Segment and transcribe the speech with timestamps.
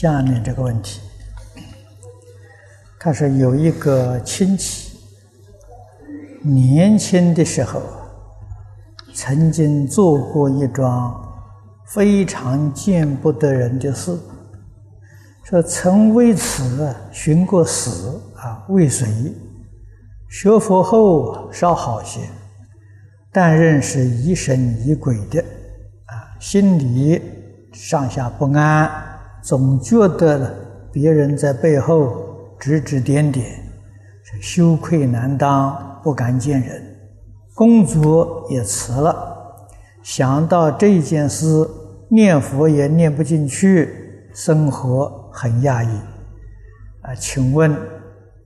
[0.00, 0.98] 下面这个问题，
[2.98, 4.98] 他说有一个亲戚，
[6.42, 7.82] 年轻的时候
[9.12, 11.22] 曾经做过一桩
[11.84, 14.18] 非常见不得人的事，
[15.44, 19.06] 说曾为此寻过死啊，未遂。
[20.30, 22.20] 学佛后稍好些，
[23.30, 25.44] 但仍是疑神疑鬼的
[26.06, 27.20] 啊，心里
[27.74, 29.09] 上下不安。
[29.42, 30.54] 总觉得
[30.92, 32.24] 别人在背后
[32.58, 33.46] 指指点点，
[34.22, 36.96] 是羞愧难当，不敢见人，
[37.54, 39.36] 工作也辞了。
[40.02, 41.68] 想到这件事，
[42.08, 45.88] 念佛也念不进去，生活很压抑。
[47.02, 47.76] 啊，请问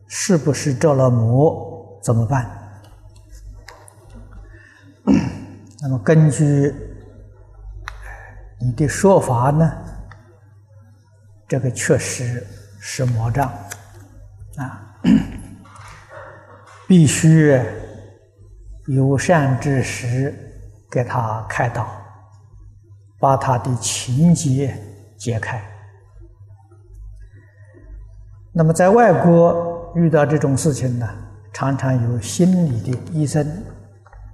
[0.06, 1.98] 是不是着了魔？
[2.02, 2.50] 怎么办？
[5.80, 6.74] 那么根据
[8.60, 9.70] 你的说法呢？
[11.46, 12.44] 这个确实
[12.80, 13.52] 是魔障
[14.56, 14.96] 啊！
[16.88, 17.60] 必须
[18.86, 20.34] 有善知识
[20.90, 21.86] 给他开导，
[23.18, 24.74] 把他的情结
[25.18, 25.62] 解开。
[28.52, 31.08] 那么在外国遇到这种事情呢，
[31.52, 33.46] 常常有心理的医生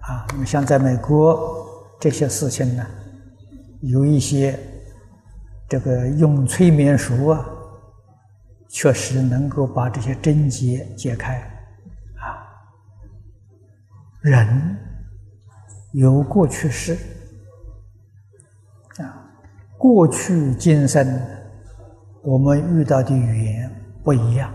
[0.01, 0.27] 啊。
[0.31, 1.67] 那么像在美国
[1.99, 2.87] 这些事情呢，
[3.81, 4.59] 有一些。
[5.71, 7.49] 这个用催眠术啊，
[8.69, 11.37] 确实能够把这些症结解开
[12.17, 12.43] 啊。
[14.21, 14.77] 人
[15.93, 16.99] 有过去式
[18.99, 19.31] 啊，
[19.79, 21.07] 过去今生
[22.25, 23.71] 我们遇到的语言
[24.03, 24.53] 不一样。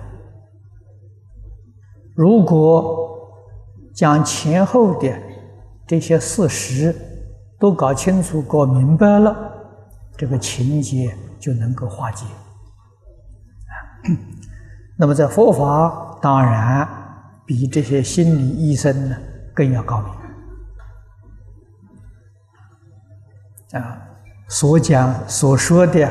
[2.13, 3.17] 如果
[3.94, 5.17] 将前后的
[5.88, 6.94] 这些事实
[7.57, 9.53] 都搞清楚、搞明白了。
[10.18, 12.26] 这个情节就能够化解
[13.66, 13.74] 啊。
[14.98, 16.88] 那么在佛法当然
[17.46, 19.18] 比这些心理医生呢
[19.53, 20.12] 更要高明
[23.81, 24.02] 啊，
[24.48, 26.09] 所讲所说的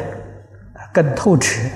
[0.92, 1.66] 更透彻，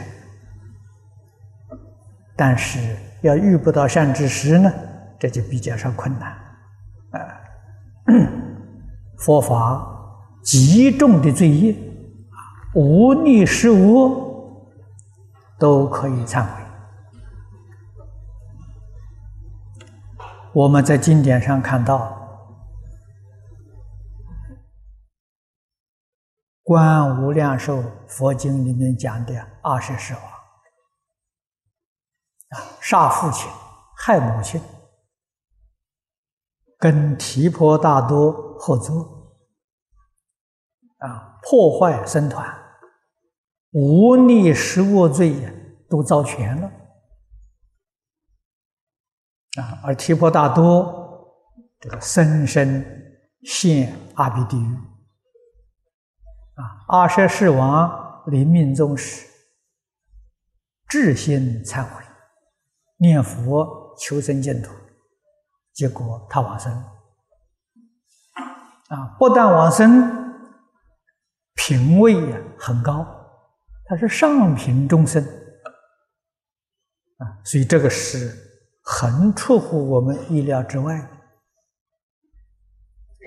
[2.36, 2.78] 但是
[3.22, 4.70] 要遇不到善知识呢，
[5.18, 6.30] 这就比较上困难
[7.12, 7.40] 啊。
[9.18, 9.82] 佛法
[10.42, 11.74] 极重的罪业。
[12.74, 14.66] 无逆失无
[15.58, 16.62] 都可以忏悔。
[20.52, 21.96] 我们在经典上看到，
[26.62, 30.22] 《观无量寿佛经》里面讲的二十世王
[32.50, 33.48] 啊，杀父亲、
[33.96, 34.60] 害母亲，
[36.78, 39.32] 跟提婆大多合作
[40.98, 42.46] 啊，破坏僧团。
[43.70, 45.34] 无逆十恶罪，
[45.88, 46.66] 都遭全了
[49.58, 49.80] 啊！
[49.84, 51.34] 而提婆达多
[51.80, 52.84] 这个生生
[53.44, 54.74] 陷阿鼻地狱
[56.54, 56.84] 啊！
[56.88, 59.26] 阿舍世王临命终时，
[60.88, 62.02] 至心忏悔，
[62.96, 64.72] 念佛求生净土，
[65.74, 66.72] 结果他往生
[68.88, 69.14] 啊！
[69.18, 70.27] 不但往生，
[71.58, 73.06] 品位呀很高。
[73.84, 75.22] 他是上品众生
[77.18, 78.30] 啊，所以这个是
[78.82, 81.08] 很出乎我们意料之外的。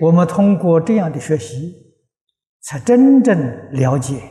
[0.00, 1.94] 我们通过这样的学习，
[2.62, 3.38] 才真正
[3.72, 4.22] 了解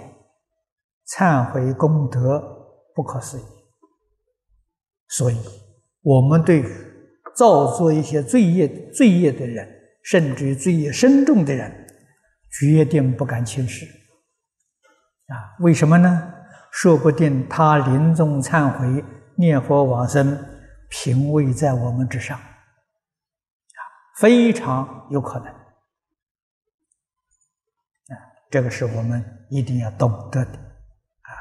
[1.09, 2.41] 忏悔功德
[2.95, 3.43] 不可思议。
[5.09, 5.37] 所以，
[6.01, 6.63] 我们对
[7.35, 9.67] 造作一些罪业、罪业的人，
[10.03, 11.80] 甚至于罪业深重的人，
[12.59, 13.85] 决定不敢轻视。
[15.27, 16.33] 啊，为什么呢？
[16.71, 19.03] 说不定他临终忏悔、
[19.35, 20.37] 念佛往生，
[20.89, 22.43] 品位在我们之上，啊，
[24.19, 25.47] 非常有可能。
[28.07, 28.15] 啊，
[28.49, 30.51] 这个是我们一定要懂得的。
[30.51, 31.31] 啊，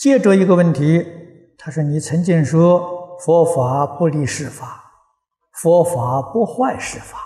[0.00, 1.06] 接着一个问题，
[1.56, 4.81] 他说：“你曾经说佛法不离世法，
[5.62, 7.18] 佛法不坏世法。”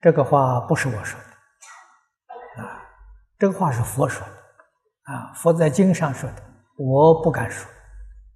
[0.00, 2.80] 这个话不是我说的，啊，
[3.38, 6.36] 这个话是佛说的，啊，佛在经上说的，
[6.78, 7.68] 我不敢说，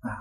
[0.00, 0.12] 啊，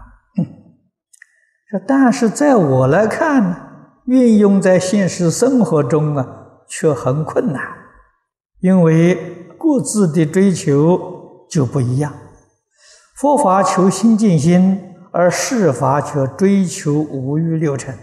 [1.69, 3.57] 说但是在我来看呢，
[4.05, 6.25] 运用在现实生活中啊，
[6.69, 7.61] 却很困难，
[8.61, 12.13] 因为各自的追求就不一样，
[13.17, 17.95] 佛法求心静心，而世法却追求五欲六尘，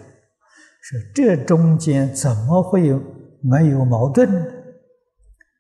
[0.80, 3.00] 说这中间怎么会有？
[3.42, 4.30] 没有矛盾，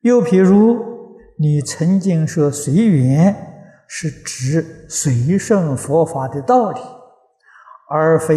[0.02, 3.34] 又譬如，你曾经说随缘
[3.88, 6.80] 是指随顺佛法的道理，
[7.88, 8.36] 而非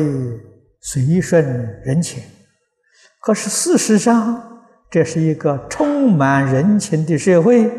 [0.80, 1.45] 随顺
[1.83, 2.24] 人情。
[3.19, 7.69] 可是事实上，这是一个充满人情的社会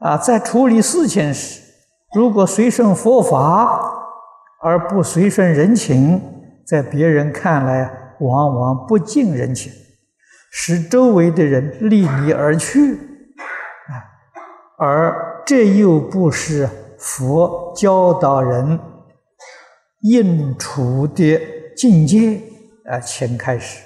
[0.00, 0.18] 啊！
[0.18, 1.62] 在处理事情时，
[2.14, 3.99] 如果随顺佛法
[4.62, 6.20] 而不随顺人情，
[6.66, 9.72] 在别人看来往往不近人情。
[10.52, 13.94] 使周围的人离你而去，啊，
[14.76, 16.68] 而这又不是
[16.98, 18.78] 佛教导人
[20.00, 21.40] 应处的
[21.76, 22.42] 境界
[22.84, 23.82] 啊，请开始。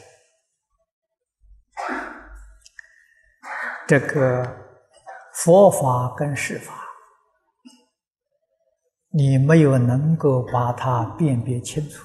[3.86, 4.56] 这个
[5.34, 6.72] 佛法跟世法，
[9.16, 12.04] 你没有能够把它辨别清楚。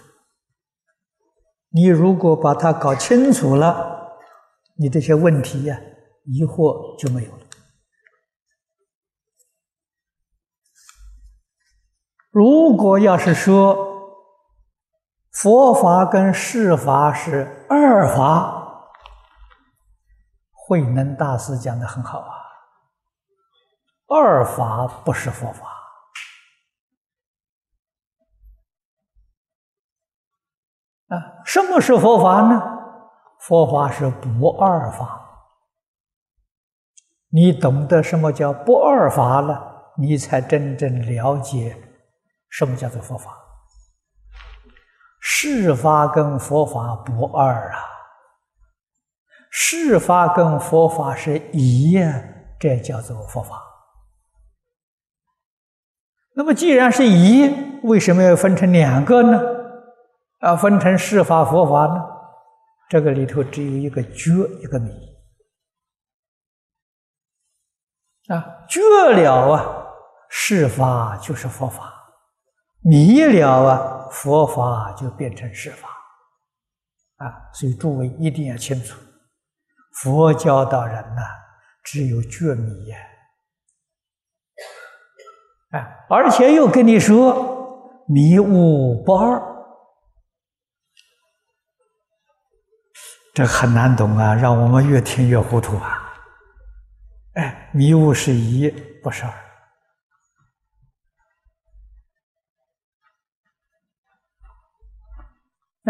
[1.69, 3.97] 你如果把它搞清楚了。
[4.81, 5.77] 你这些问题呀，
[6.23, 7.45] 疑惑就没有了。
[12.31, 13.75] 如果要是说
[15.33, 18.85] 佛法跟世法是二法，
[20.53, 22.31] 慧能大师讲的很好啊，
[24.07, 25.79] 二法不是佛法
[31.09, 31.44] 啊。
[31.45, 32.61] 什么是佛法呢？
[33.39, 35.21] 佛法是不二法，
[37.29, 41.77] 你懂得什么叫不二法了，你才真正了解
[42.50, 43.31] 什么叫做佛法。
[45.21, 47.79] 世法跟佛法不二啊，
[49.50, 52.21] 世法跟佛法是一呀，
[52.59, 53.61] 这叫做佛法。
[56.35, 59.58] 那么既然是一，为什么要分成两个呢？
[60.39, 62.01] 啊，分成世法、佛法呢？
[62.89, 64.31] 这个里头只有一个觉，
[64.62, 64.91] 一个迷
[68.30, 68.80] 啊，觉
[69.12, 69.86] 了啊，
[70.30, 71.83] 是法就是佛法；
[72.81, 75.89] 迷了啊，佛法就变成是法
[77.18, 77.51] 啊。
[77.53, 79.00] 所以诸位一定要清楚，
[80.01, 81.21] 佛教导人呐，
[81.83, 82.97] 只有觉迷呀，
[85.71, 89.49] 啊，而且又跟你说迷悟不二。
[93.39, 96.13] 这很难懂啊，让我们越听越糊涂啊！
[97.36, 98.69] 哎，迷雾是一，
[99.01, 99.31] 不是二。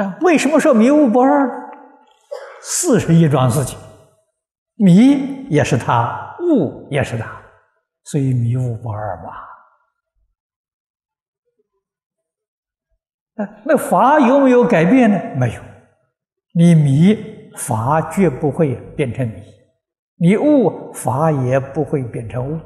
[0.03, 1.49] 啊，为什么说迷雾不二？
[2.61, 3.79] 四是一桩事情，
[4.75, 7.41] 迷也是他，悟也是他，
[8.03, 9.33] 所以迷雾不二嘛。
[13.65, 15.19] 那法有没有改变呢？
[15.35, 15.63] 没有，
[16.53, 17.38] 你迷。
[17.57, 19.43] 法绝不会变成迷，
[20.15, 22.59] 你悟法也不会变成悟。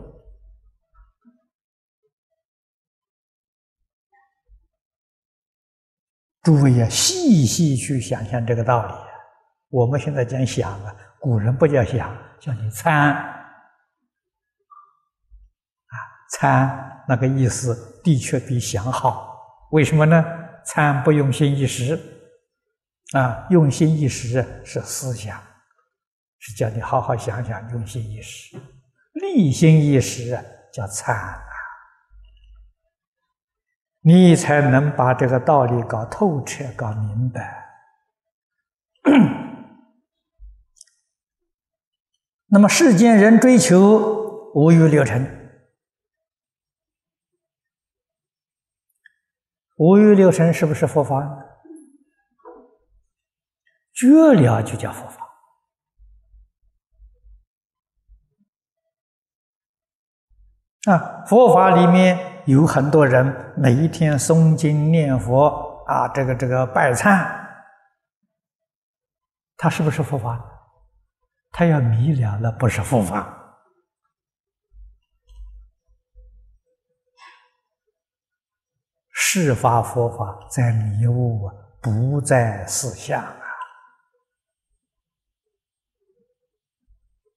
[6.41, 8.93] 诸位呀，细细去想想这个道理。
[9.69, 13.45] 我们现在讲想啊，古人不叫想，叫你参啊，
[16.31, 19.29] 参那个意思的确比想好。
[19.71, 20.23] 为什么呢？
[20.65, 21.97] 参不用心一时。
[23.13, 25.39] 啊，用心一时是思想，
[26.39, 28.57] 是叫你好好想想，用心一时，
[29.13, 30.37] 立心一时
[30.73, 31.43] 叫参啊，
[34.01, 37.63] 你才能把这个道理搞透彻、搞明白。
[42.47, 45.59] 那么世间人追求五欲六尘，
[49.77, 51.51] 五欲六尘是不是佛法？
[54.03, 55.23] 觉了就叫佛法
[60.91, 61.23] 啊！
[61.25, 67.33] 佛法里面有很多人每一天诵经念佛啊，这个这个拜忏，
[69.55, 70.43] 他是不是佛法？
[71.51, 73.39] 他要迷了，那不是佛法。
[79.11, 81.49] 事法佛法在迷雾，
[81.81, 83.23] 不在思想。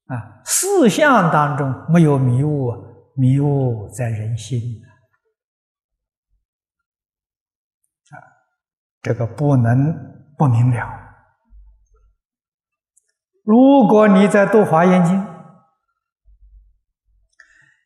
[0.06, 2.72] 啊，四相当中没有迷雾，
[3.16, 4.60] 迷雾在人心
[8.10, 8.14] 啊，
[9.02, 9.92] 这个不能
[10.38, 10.88] 不明了。
[13.42, 15.26] 如果你在读华严经，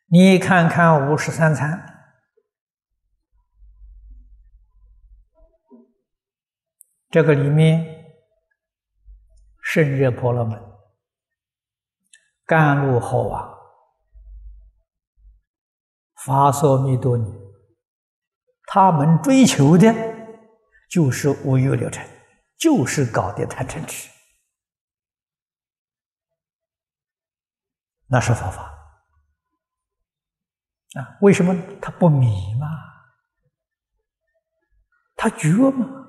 [0.05, 2.07] 你看看五十三参，
[7.09, 8.13] 这个里面
[9.63, 10.70] 圣热婆罗门。
[12.51, 13.47] 甘露好啊、
[16.25, 17.33] 法所弥多尼，
[18.65, 19.95] 他们追求的
[20.89, 22.05] 就是五欲六尘，
[22.57, 24.09] 就是搞的贪嗔痴，
[28.07, 28.63] 那是佛法
[30.95, 31.17] 啊？
[31.21, 32.67] 为什么他不迷嘛？
[35.15, 36.00] 他觉吗？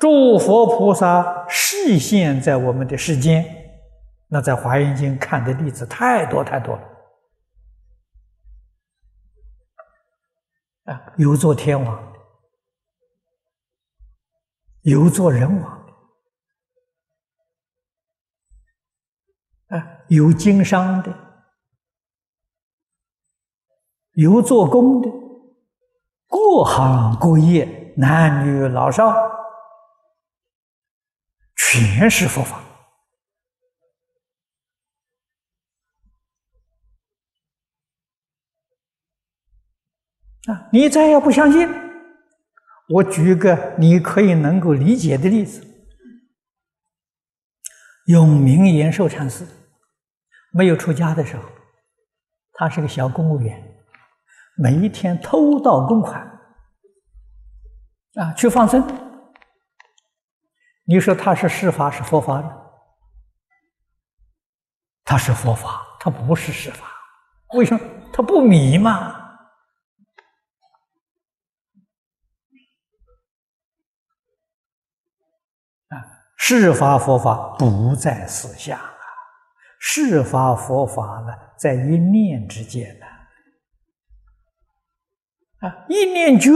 [0.00, 3.44] 诸佛菩萨示现在我们的世间，
[4.28, 6.82] 那在《华严经》看的例子太多太多了。
[10.84, 12.18] 啊，有做天王的，
[14.80, 15.86] 有做人王
[19.68, 21.14] 的，啊，有经商的，
[24.14, 25.10] 有做工的，
[26.26, 29.38] 各行各业，男女老少。
[31.80, 32.60] 全是佛法
[40.46, 40.68] 啊！
[40.72, 41.66] 你再要不相信，
[42.90, 45.66] 我举一个你可以能够理解的例子：
[48.04, 49.46] 永明延寿禅师
[50.52, 51.44] 没有出家的时候，
[52.52, 53.58] 他是个小公务员，
[54.58, 56.20] 每一天偷盗公款
[58.16, 59.09] 啊，去放生。
[60.84, 62.56] 你说他是施法是佛法呢？
[65.04, 66.86] 他是佛法，他不是施法。
[67.54, 67.80] 为什么？
[68.12, 69.18] 他不迷嘛。
[75.88, 75.96] 啊，
[76.36, 78.94] 施法佛法不在思想啊，
[79.80, 83.06] 施法佛法呢，在一念之间呢。
[85.68, 86.52] 啊，一念觉。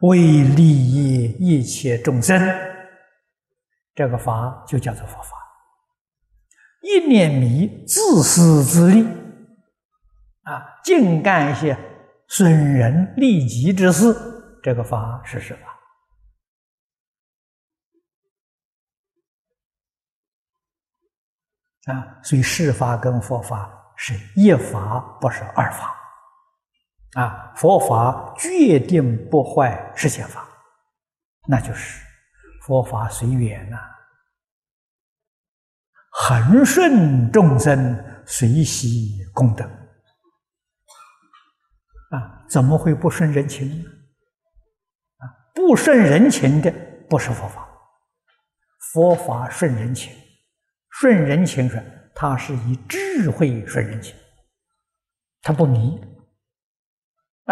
[0.00, 2.40] 为利益一切众生，
[3.94, 5.36] 这个法就叫做佛法。
[6.82, 9.02] 一念迷，自私自利，
[10.44, 11.78] 啊，净干一些
[12.28, 14.16] 损人利己之事，
[14.62, 15.54] 这个法是什
[21.84, 21.92] 么？
[21.92, 25.94] 啊，所以世法跟佛法是一法，不是二法。
[27.14, 30.48] 啊，佛法决定不坏世间法，
[31.48, 32.00] 那就是
[32.62, 33.78] 佛法随缘呐，
[36.12, 39.64] 恒顺众生，随喜功德。
[42.10, 43.84] 啊，怎么会不顺人情呢？
[45.18, 46.72] 啊，不顺人情的
[47.08, 47.68] 不是佛法，
[48.92, 50.12] 佛法顺人情，
[50.90, 54.14] 顺人情是它是以智慧顺人情，
[55.42, 56.00] 它不迷。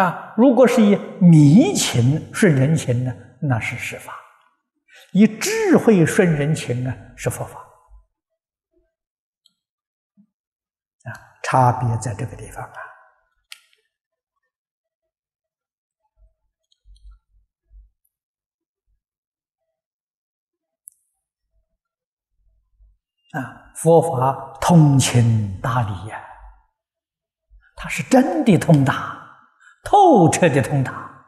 [0.01, 3.13] 啊，如果是以迷情顺人情呢，
[3.43, 4.13] 那是施法；
[5.13, 7.59] 以智慧顺人情呢，是佛法。
[11.03, 11.11] 啊，
[11.43, 12.79] 差别在这个地方啊。
[23.33, 26.25] 啊，佛法通情达理呀，
[27.75, 29.28] 它是真的通达。
[29.85, 31.25] 透彻的通达，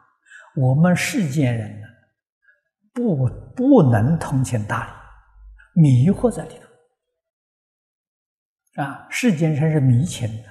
[0.55, 1.87] 我们世间人呢，
[2.93, 4.85] 不不能通情达
[5.73, 6.67] 理，迷惑在里头
[8.83, 9.07] 啊！
[9.09, 10.49] 世间人是迷情的，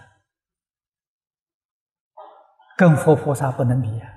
[2.76, 4.11] 跟佛菩萨不能比啊！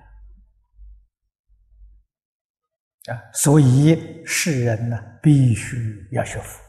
[3.13, 6.59] 啊，所以世人呢，必须要学佛，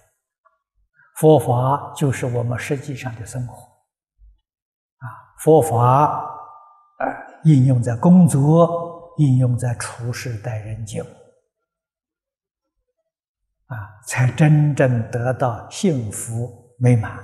[1.16, 3.62] 佛法就是我们实际上的生活
[4.98, 6.32] 啊，佛法。
[7.44, 11.06] 应用在工作，应用在处事待人接物，
[13.66, 17.18] 啊，才真正得到幸福美满。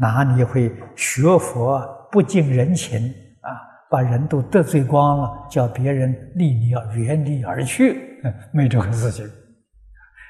[0.00, 3.08] 哪里会学佛不近人情
[3.40, 3.50] 啊？
[3.90, 8.20] 把人都得罪光了，叫别人离你要远离而去，
[8.52, 9.28] 没这个事情。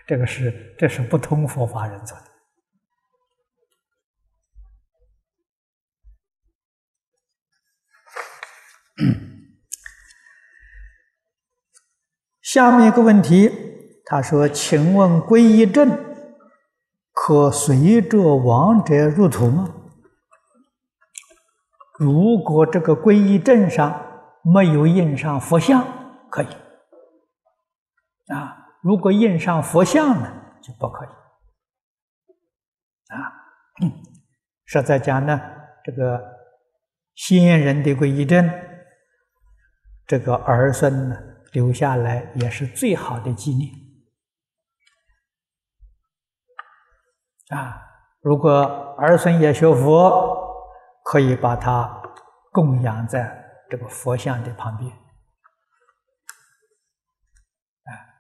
[0.07, 2.25] 这个是这是不通佛法人做的。
[12.43, 13.49] 下面一个问题，
[14.05, 15.89] 他说：“请问皈依证
[17.13, 19.75] 可随着亡者入土吗？
[21.99, 24.05] 如果这个皈依证上
[24.43, 25.85] 没有印上佛像，
[26.31, 26.47] 可以；
[28.35, 31.09] 啊，如果印上佛像呢，就不可以。
[33.09, 33.33] 啊，
[34.67, 35.41] 实在讲呢，
[35.85, 36.21] 这个
[37.15, 38.51] 先人的皈依证。”
[40.09, 41.17] 这个儿孙呢，
[41.53, 43.71] 留下来也是最好的纪念。
[47.51, 47.83] 啊，
[48.21, 48.63] 如果
[48.97, 50.35] 儿孙也学佛，
[51.05, 52.01] 可以把它
[52.51, 54.91] 供养在这个佛像的旁边。
[54.91, 54.97] 啊，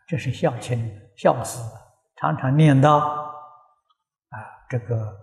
[0.06, 1.58] 这是孝亲孝子，
[2.16, 3.32] 常常念叨啊，
[4.68, 5.16] 这个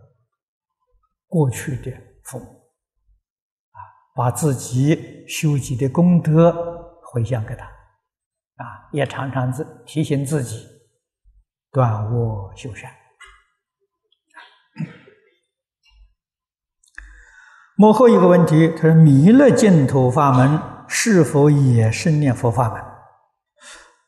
[1.27, 1.91] 过去的
[2.23, 2.54] 父母，
[4.15, 6.51] 把自己修集的功德
[7.03, 10.65] 回向给他，啊，也常常自提醒自己
[11.69, 12.89] 断恶修善。
[17.77, 20.57] 幕后一个问题，他说：“弥勒净土法门
[20.87, 22.81] 是否也是念佛法门？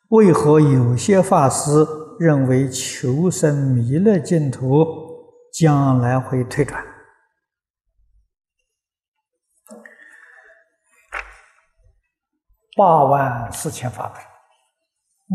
[0.07, 1.85] 为何有些法师
[2.17, 4.85] 认为求生弥勒净土
[5.51, 6.81] 将来会退转？
[12.77, 14.21] 八万四千法门，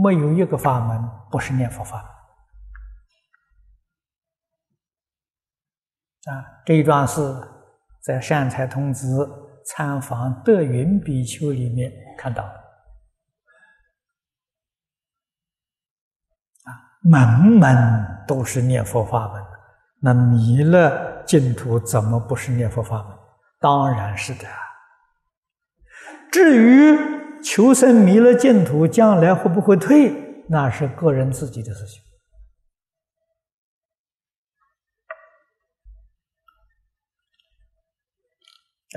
[0.03, 2.03] 没有一个法门不是念佛法
[6.25, 6.35] 门。
[6.35, 7.21] 啊，这一段是。”
[8.03, 9.31] 在善财童子
[9.65, 12.55] 参访德云比丘里面看到的，
[16.65, 17.25] 啊，门
[17.61, 19.41] 门都是念佛法门，
[20.01, 23.17] 那弥勒净土怎么不是念佛法门？
[23.61, 24.49] 当然是的。
[26.33, 32.03] 至于求生弥勒净土将来会不会退，那是个人自己的事情。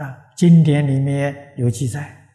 [0.04, 2.30] 啊，经典里面有记载，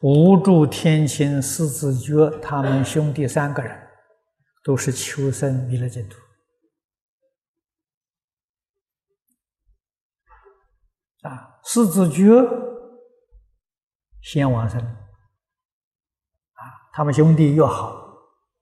[0.00, 3.88] 无住天亲、四子觉他们兄弟三个人，
[4.62, 6.18] 都是求生弥勒净土。
[11.22, 12.26] 啊，四子觉
[14.28, 14.78] 先往生，
[16.52, 16.60] 啊，
[16.92, 17.96] 他们兄弟又好，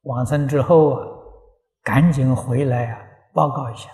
[0.02, 1.04] 往生之后啊，
[1.82, 3.90] 赶紧回来啊，报告一下。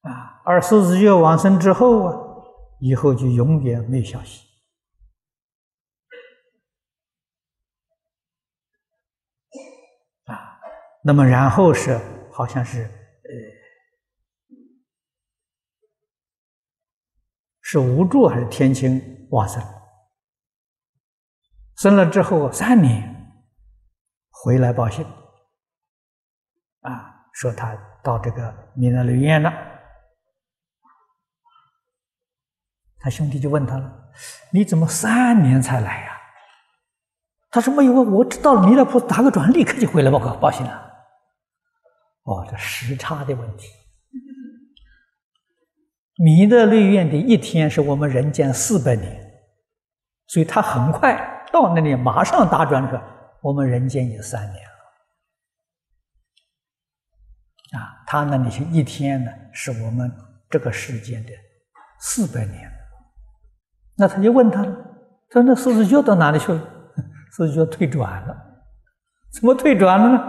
[0.00, 2.16] 啊，而狮子月往生之后啊，
[2.80, 4.48] 以后就永远没有消息。
[10.24, 10.58] 啊，
[11.04, 12.00] 那么然后是
[12.32, 13.30] 好像是呃，
[17.72, 19.62] 是无助还是天亲往生？
[21.76, 23.32] 生了之后三年
[24.28, 25.02] 回来报信，
[26.82, 29.50] 啊，说他到这个弥勒留院了。
[32.98, 34.12] 他兄弟就问他了
[34.52, 36.20] ：“你怎么三年才来呀？”
[37.50, 40.92] 他说：“没有啊，我知道弥勒菩萨打个转，立刻就回来报告报信了。”
[42.24, 43.66] 哦，这时差的问题。
[46.16, 49.32] 弥勒内院的一天是我们人间四百年，
[50.26, 53.02] 所以他很快到那里，马上打转转
[53.40, 54.70] ：“我们人间也三年了。”
[57.80, 60.12] 啊，他那里是一天呢，是我们
[60.50, 61.30] 这个世间的
[62.00, 62.70] 四百年。
[63.96, 64.72] 那他就问他了，
[65.30, 66.60] 他说：“那狮子觉到哪里去了？”
[67.34, 68.36] 狮子觉退转了，
[69.32, 70.22] 怎么退转了呢？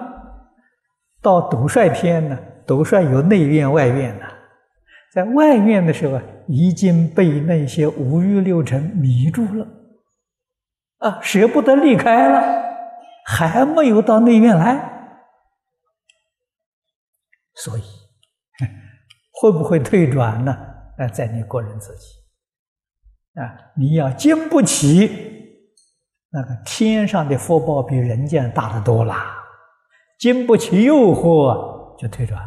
[1.21, 2.39] 到斗帅篇呢？
[2.65, 4.25] 斗帅有内院外院呢，
[5.13, 9.67] 在外院的时候啊已经被那些五欲六尘迷住了，
[10.97, 12.41] 啊，舍不得离开了，
[13.23, 14.73] 还没有到内院来，
[17.54, 17.84] 所以
[19.39, 20.58] 会不会退转呢？
[20.97, 22.08] 那在你个人自己。
[23.39, 25.08] 啊，你要经不起
[26.32, 29.43] 那个天上的福报，比人间大得多啦。
[30.19, 32.39] 经不起诱惑，就退转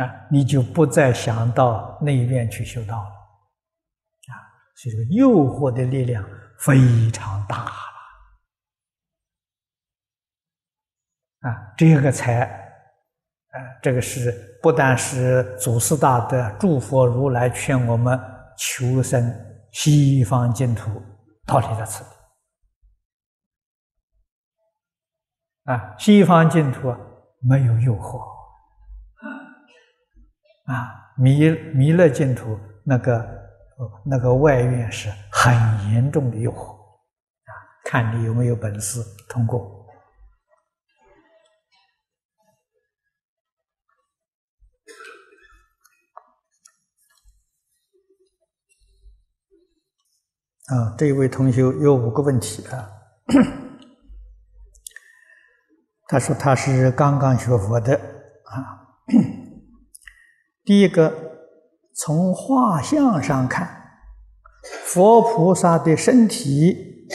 [0.00, 3.10] 啊，你就不再想到那一边去修道了
[4.32, 4.34] 啊。
[4.76, 6.24] 所以，这个诱惑的力量
[6.60, 7.70] 非常大了
[11.40, 12.66] 啊，这个才。
[13.50, 18.20] 啊，这个是不但是祖师大德、诸佛如来劝我们
[18.58, 19.34] 求生
[19.72, 21.02] 西方净土
[21.46, 22.04] 道理在此
[25.64, 26.94] 啊，西方净土
[27.40, 28.37] 没有诱惑
[30.68, 33.26] 啊，弥弥勒净土那个
[34.04, 35.54] 那个外院是很
[35.92, 37.50] 严重的诱惑啊，
[37.86, 39.86] 看你有没有本事通过。
[50.66, 52.90] 啊，这一位同学有五个问题啊。
[56.08, 58.84] 他说他是刚刚学佛的啊。
[60.68, 61.14] 第一个，
[61.94, 64.02] 从画像上看，
[64.84, 67.08] 佛菩萨的身体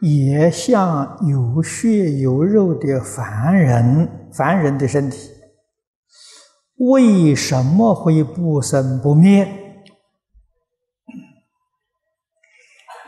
[0.00, 5.30] 也像有血有肉的凡人，凡人的身体，
[6.78, 9.84] 为什么会不生不灭？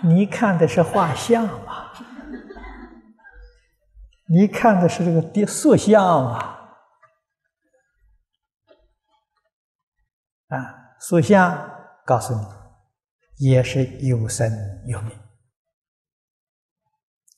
[0.04, 1.90] 你看的是画像嘛？
[4.28, 6.59] 你看的是这个的塑像嘛？
[11.00, 11.70] 啊，塑像
[12.04, 14.52] 告诉你，也是有生
[14.86, 15.14] 有灭。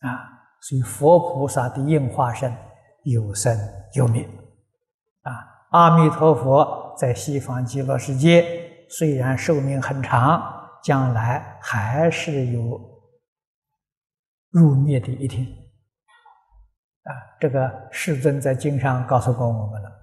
[0.00, 0.18] 啊，
[0.60, 2.52] 所以佛菩萨的应化身
[3.04, 3.56] 有生
[3.94, 4.28] 有灭。
[5.22, 5.32] 啊，
[5.70, 10.42] 阿弥陀佛在西方极乐世界虽然寿命很长，
[10.82, 12.80] 将来还是有
[14.50, 15.46] 入灭的一天。
[17.04, 20.01] 啊，这个世尊在经上告诉过我们了。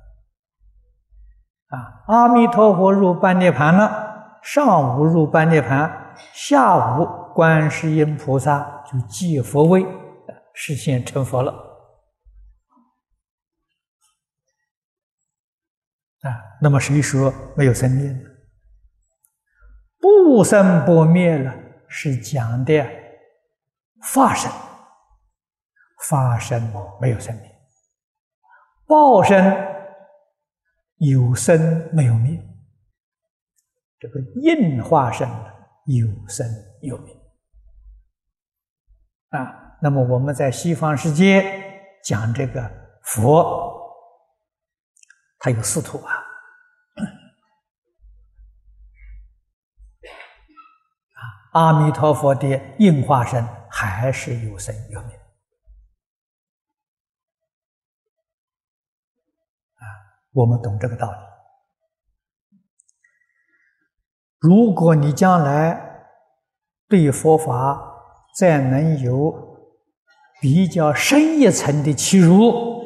[1.69, 7.05] 啊，阿弥陀佛入半涅盘了，上午入半涅盘，下午
[7.35, 9.85] 观世音菩萨就继佛位，
[10.53, 11.51] 实现成佛了。
[16.21, 18.19] 啊，那么谁说没有生灭呢？
[19.99, 21.53] 不生不灭了，
[21.87, 22.83] 是讲的
[24.01, 24.51] 法身，
[26.09, 26.59] 法身
[26.99, 27.43] 没有生灭，
[28.87, 29.78] 报身。
[30.99, 32.39] 有生没有灭，
[33.99, 35.27] 这个应化身
[35.85, 36.47] 有生
[36.81, 37.13] 有灭
[39.29, 39.77] 啊。
[39.81, 41.43] 那么我们在西方世界
[42.03, 42.69] 讲这个
[43.03, 43.97] 佛，
[45.39, 46.13] 他有四土啊。
[51.13, 51.21] 啊，
[51.53, 55.18] 阿弥陀佛的应化身还是有生有灭。
[60.31, 61.17] 我们懂这个道理。
[64.39, 66.05] 如果你将来
[66.87, 67.81] 对佛法
[68.37, 69.33] 再能有
[70.41, 72.79] 比较深一层的欺辱，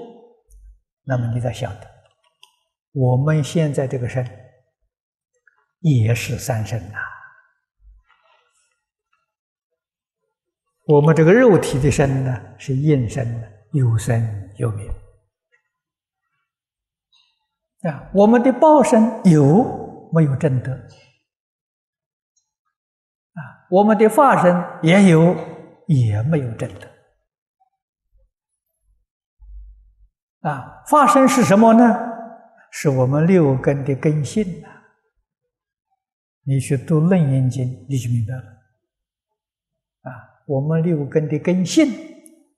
[1.04, 1.88] 那么你再晓得，
[2.94, 4.28] 我们现在这个身
[5.80, 6.98] 也是三身呐。
[10.86, 15.03] 我们这个肉体的身呢，是应身的，有生有灭。
[17.90, 20.72] 啊，我们的报身有没有正德？
[23.34, 25.36] 啊，我们的化身也有，
[25.88, 26.88] 也没有正德。
[30.50, 31.84] 啊，化身是什么呢？
[32.72, 34.70] 是我们六根的根性呐。
[36.46, 38.42] 你去读《楞严经》，你就明白了。
[40.02, 40.12] 啊，
[40.48, 41.88] 我们六根的根性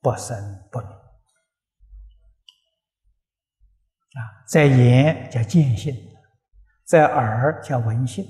[0.02, 0.38] 不生
[0.72, 0.95] 不灭。
[4.16, 5.94] 啊，在眼叫见性，
[6.86, 8.24] 在耳叫闻性，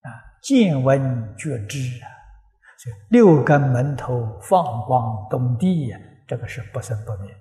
[0.00, 0.10] 啊，
[0.42, 2.10] 见闻觉知啊，
[2.78, 7.32] 所以六根门头放光动地呀，这个是不生不灭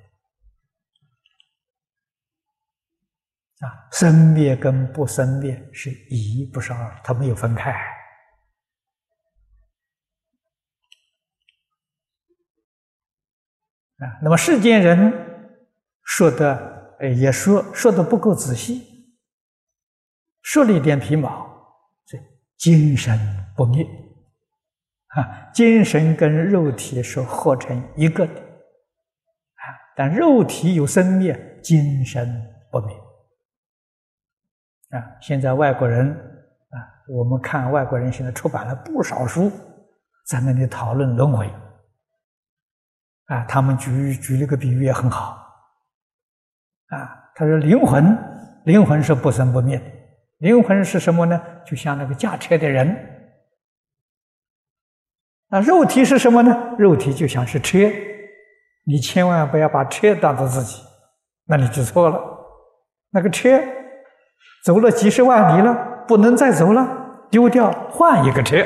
[3.61, 7.81] 啊，生灭跟不生灭是一不是二，它没有分开啊。
[14.21, 15.26] 那么世间人。
[16.07, 19.13] 说的，也说说的不够仔细，
[20.41, 21.45] 说了一点皮毛，
[22.05, 22.17] 这
[22.57, 23.19] 精神
[23.57, 23.85] 不灭，
[25.07, 29.63] 啊，精神跟肉体是合成一个的，啊，
[29.97, 32.25] 但肉体有生灭，精神
[32.71, 32.95] 不灭，
[34.97, 36.75] 啊，现在外国人，啊，
[37.09, 39.51] 我们看外国人现在出版了不少书，
[40.25, 41.53] 在那里讨论轮回，
[43.25, 45.43] 啊，他们举举了个比喻也很好。
[46.89, 48.17] 啊，他说灵魂，
[48.65, 49.85] 灵魂是不生不灭的。
[50.37, 51.41] 灵魂是什么呢？
[51.65, 52.95] 就像那个驾车的人。
[55.49, 56.75] 那肉体是什么呢？
[56.77, 57.77] 肉体就像是车，
[58.85, 60.81] 你千万不要把车当做自己，
[61.45, 62.21] 那你就错了。
[63.09, 63.59] 那个车
[64.63, 65.73] 走了几十万里了，
[66.07, 68.57] 不能再走了，丢掉换一个车。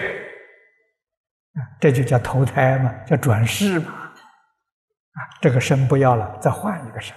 [1.80, 3.92] 这就叫投胎嘛，叫转世嘛。
[3.94, 7.16] 啊，这个身不要了，再换一个身。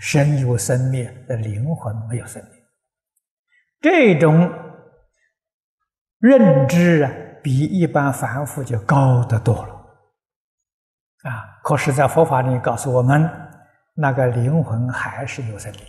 [0.00, 2.52] 身有生灭，的灵魂没有生灭。
[3.80, 4.50] 这种
[6.18, 9.74] 认知啊，比一般凡夫就高得多了。
[11.22, 13.30] 啊，可是，在佛法里告诉我们，
[13.94, 15.80] 那个灵魂还是有生灭。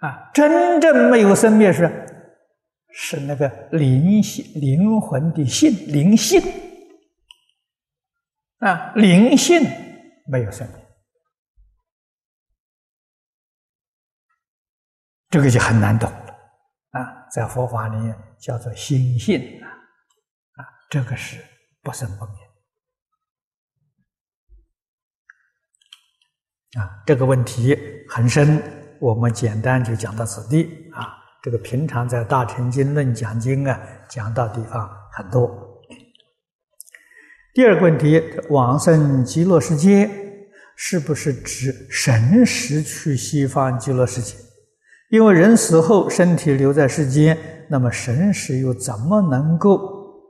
[0.00, 2.06] 啊，真正没有生灭是，
[2.92, 6.42] 是那个灵性、灵魂的性、灵性。
[8.58, 9.87] 啊，灵性。
[10.30, 10.76] 没有生命，
[15.30, 16.34] 这个就很难懂了
[16.90, 17.26] 啊！
[17.30, 19.68] 在佛法里叫做心性啊，
[20.62, 21.42] 啊，这个是
[21.82, 22.34] 不生不灭
[26.82, 27.02] 啊。
[27.06, 27.76] 这个问题
[28.08, 28.62] 很深，
[29.00, 31.16] 我们简单就讲到此地啊。
[31.42, 35.67] 这个平常在《大乘经论讲经》啊，讲到地方很多。
[37.58, 40.08] 第二个问题，往生极乐世界
[40.76, 44.36] 是不是指神识去西方极乐世界？
[45.10, 50.22] 因为人死后身体留在世间，那么神识又怎么能够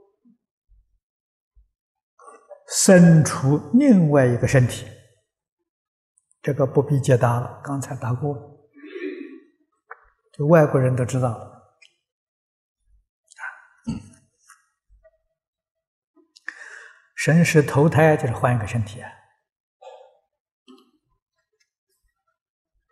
[2.67, 4.87] 生出另外一个身体？
[6.41, 8.41] 这个不必解答了，刚才答过了，
[10.33, 11.58] 就外国人都知道了。
[17.29, 19.12] 神识投胎就是换一个身体啊，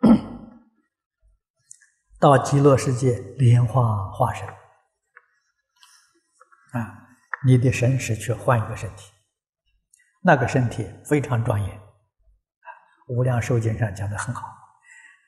[2.21, 4.47] 到极乐世界莲花化身。
[4.47, 4.53] 啊，
[7.47, 9.11] 你的神识去换一个身体，
[10.21, 11.75] 那个身体非常庄严，
[13.07, 14.45] 《无量寿经》上讲的很好，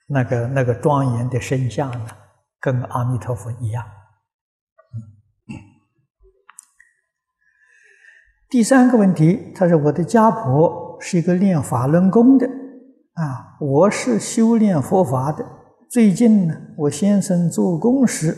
[0.06, 2.16] 那个那个庄严的身相呢，
[2.60, 3.92] 跟阿弥陀佛一样。
[8.50, 15.46] 第三个问题，他说：“我的家婆是一个练法轮功的，啊，我是修炼佛法的。
[15.88, 18.36] 最近呢，我先生做工时，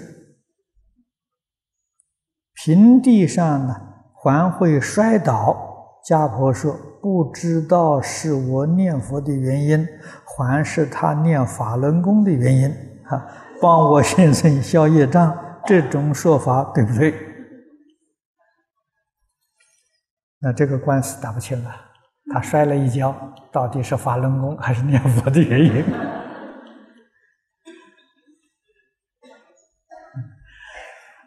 [2.54, 3.74] 平地上呢
[4.22, 5.56] 还会摔倒。
[6.04, 9.88] 家婆说，不知道是我念佛的原因，
[10.26, 12.70] 还是他练法轮功的原因。
[13.06, 13.26] 哈，
[13.62, 15.34] 帮我先生消业障，
[15.66, 17.14] 这种说法对不对？”
[20.42, 21.88] 那这个官司打不清啊！
[22.34, 23.16] 他摔了一跤，
[23.52, 25.86] 到底是法轮功还是念佛的原因？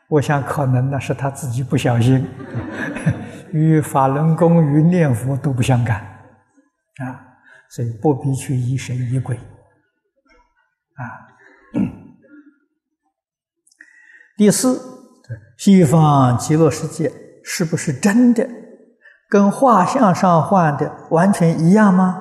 [0.08, 2.26] 我想可能呢是他自己不小心，
[3.52, 6.00] 与法轮功与念佛都不相干
[7.04, 7.20] 啊，
[7.70, 11.04] 所以不必去疑神疑鬼啊。
[14.36, 14.80] 第四，
[15.58, 17.12] 西方极乐世界
[17.44, 18.48] 是不是真的？
[19.28, 22.20] 跟画像上画的完全一样吗？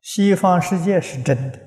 [0.00, 1.58] 西方世界是真的，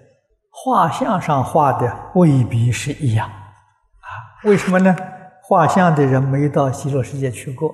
[0.49, 4.07] 画像上画的未必是一样啊？
[4.43, 4.95] 为什么呢？
[5.41, 7.73] 画像的人没到极乐世界去过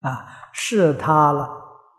[0.00, 1.48] 啊，是他了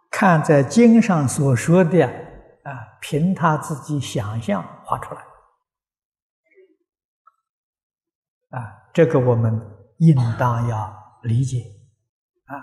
[0.10, 5.22] 看在经上所说的啊，凭他自己想象画出来
[8.52, 9.77] 啊，这个我们。
[10.00, 11.60] 应当要理解
[12.46, 12.54] 啊！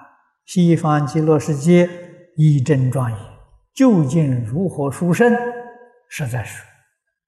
[0.45, 1.89] 西方极乐世界
[2.37, 3.21] 一真庄严，
[3.75, 5.35] 究竟如何殊胜？
[6.09, 6.63] 实在是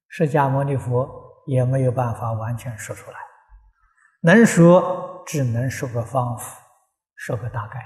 [0.08, 1.08] 释迦牟尼佛
[1.46, 3.16] 也没有办法完全说出来，
[4.20, 6.44] 能说只能说个方法，
[7.16, 7.80] 说个大概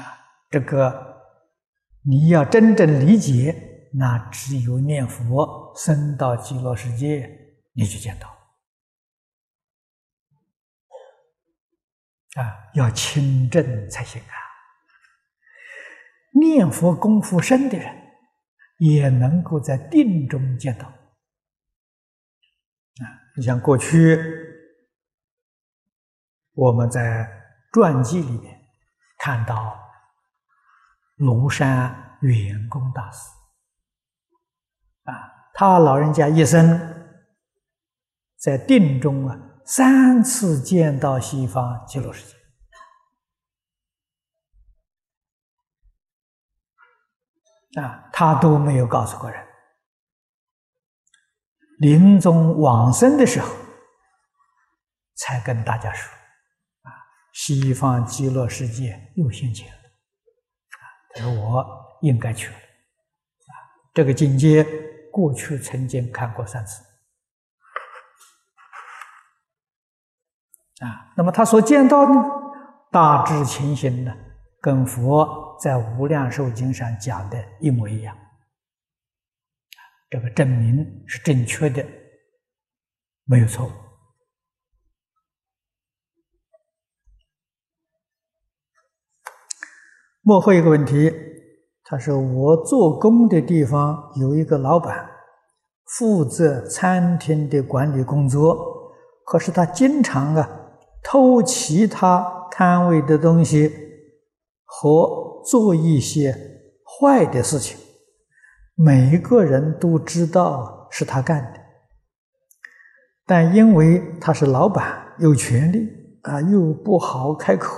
[0.00, 0.18] 啊！
[0.50, 1.22] 这个
[2.04, 7.30] 你要真正理解，那只有念佛，升到极乐世界，
[7.74, 8.33] 你就见到。
[12.34, 12.42] 啊，
[12.74, 14.34] 要清正才行啊！
[16.32, 17.96] 念佛功夫深的人，
[18.78, 20.88] 也能够在定中见到。
[20.88, 24.18] 啊，你像过去
[26.54, 27.30] 我们在
[27.72, 28.66] 传记里面
[29.18, 29.80] 看到
[31.18, 33.30] 庐山圆公大师，
[35.04, 35.14] 啊，
[35.54, 37.06] 他老人家一生
[38.36, 39.52] 在定中啊。
[39.64, 42.34] 三次见到西方极乐世界，
[47.80, 49.42] 啊，他都没有告诉过人。
[51.78, 53.48] 临终往生的时候，
[55.16, 56.12] 才跟大家说
[56.84, 56.92] ：“啊，
[57.32, 59.78] 西方极乐世界又现前了。”
[60.78, 62.60] 啊，他说：“我应该去了。”啊，
[63.94, 64.64] 这个境界
[65.10, 66.84] 过去曾经看过三次。
[70.84, 72.12] 啊，那么他所见到的
[72.90, 74.12] 大致情形呢，
[74.60, 78.14] 跟佛在《无量寿经》上讲的一模一样。
[80.10, 81.82] 这个证明是正确的，
[83.24, 83.70] 没有错误。
[90.20, 91.10] 幕后一个问题，
[91.84, 95.08] 他说我做工的地方有一个老板，
[95.98, 98.92] 负责餐厅的管理工作，
[99.24, 100.60] 可是他经常啊。
[101.04, 103.70] 偷其他摊位的东西
[104.64, 106.34] 和做一些
[106.82, 107.78] 坏的事情，
[108.74, 111.60] 每一个人都知道是他干的，
[113.26, 115.88] 但因为他是老板，有权利
[116.22, 117.76] 啊，又不好开口，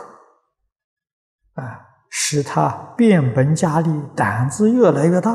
[1.54, 5.32] 啊，使他变本加厉，胆子越来越大，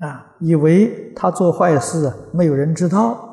[0.00, 3.28] 啊，以为他做坏事没有人知道。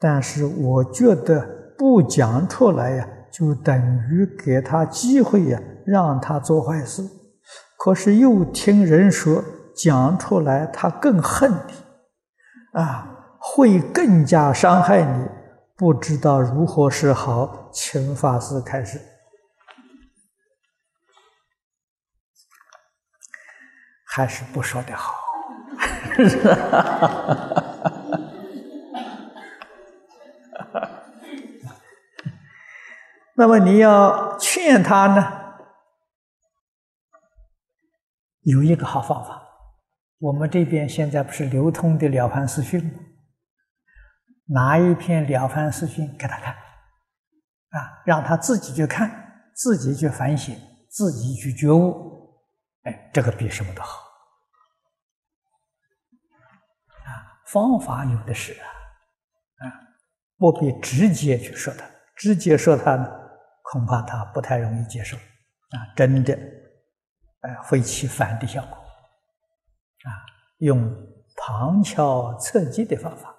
[0.00, 3.76] 但是我觉得不讲出来呀，就等
[4.10, 7.02] 于给他机会呀，让他做坏事。
[7.78, 9.44] 可是又听人说
[9.76, 11.74] 讲出来，他更恨你，
[12.80, 15.28] 啊，会更加伤害你。
[15.76, 19.00] 不知道如何是好，请法师开始。
[24.06, 25.14] 还是不说的好。
[33.36, 35.56] 那么你要劝他呢，
[38.42, 39.42] 有一个好方法。
[40.18, 43.00] 我们这边现在不是流通的《了凡四训》吗？
[44.46, 50.56] 拿一篇《了凡四训》给他看，啊，让他自己去看，自己去反省，
[50.88, 52.38] 自己去觉悟。
[52.84, 53.98] 哎，这个比什么都好。
[57.04, 58.66] 啊，方法有的是啊，
[59.66, 59.72] 啊，
[60.38, 63.23] 不必直接去说他，直接说他呢。
[63.74, 66.32] 恐怕他不太容易接受，啊，真的，
[67.40, 70.10] 呃，会起反的效果，啊，
[70.58, 70.78] 用
[71.36, 73.34] 旁敲侧击的方法，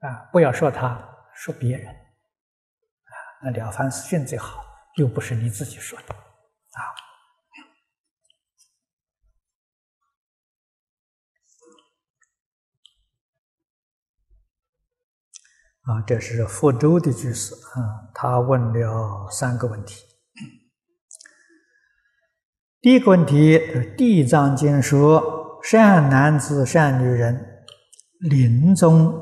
[0.00, 0.98] 啊，不要说他，
[1.34, 6.80] 说别人，啊，那了凡四训最好，又不是你自己说的，啊，
[15.88, 18.12] 啊，这是福州的居士啊。
[18.12, 20.04] 他问了三个问题。
[22.82, 23.58] 第一个问题，
[23.96, 27.64] 《地藏经》说：“善男子、善女人，
[28.20, 29.14] 临终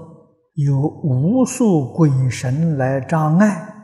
[0.55, 3.75] 有无数鬼神来障碍。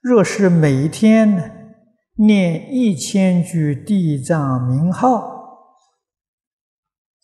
[0.00, 1.78] 若是每天
[2.16, 5.30] 念一千句地藏名号，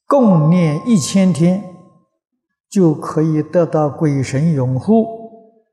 [0.07, 1.68] 共念一千天，
[2.69, 5.17] 就可以得到鬼神拥护。”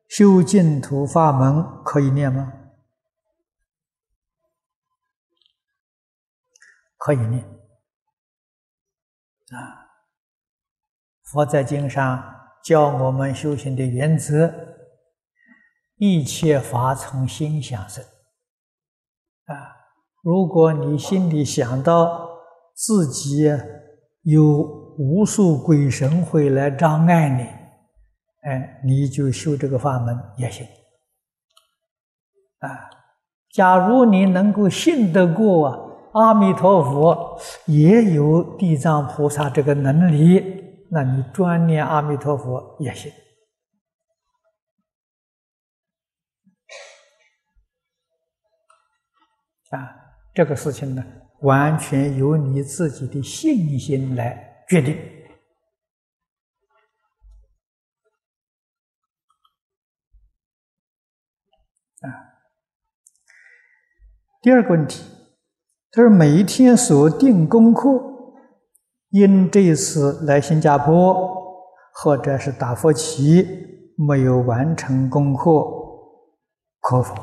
[0.08, 2.53] 修净土法门可以念吗？
[6.95, 7.43] 可以念
[9.49, 9.89] 啊！
[11.23, 12.23] 佛在经上
[12.63, 14.53] 教我们修行的原则：
[15.95, 18.03] 一切法从心想生
[19.45, 19.75] 啊！
[20.21, 22.29] 如果你心里想到
[22.75, 23.43] 自己
[24.21, 27.43] 有无数鬼神会来障碍你。
[28.49, 30.65] 哎，你就修这个法门也行
[32.60, 32.89] 啊。
[33.51, 40.43] 假如你能够信得过阿弥陀佛，也有地藏菩萨这个能力，
[40.91, 43.12] 那你专念阿弥陀佛也行
[49.71, 49.89] 啊。
[50.34, 51.03] 这个事情呢，
[51.41, 54.95] 完全由你自己的信心来决定。
[62.01, 62.08] 啊，
[64.41, 65.04] 第二个问题，
[65.91, 67.89] 他说每一天所定功课，
[69.10, 75.51] 因这一次来新加坡或者是打佛旗没有完成功课，
[76.80, 77.16] 可否？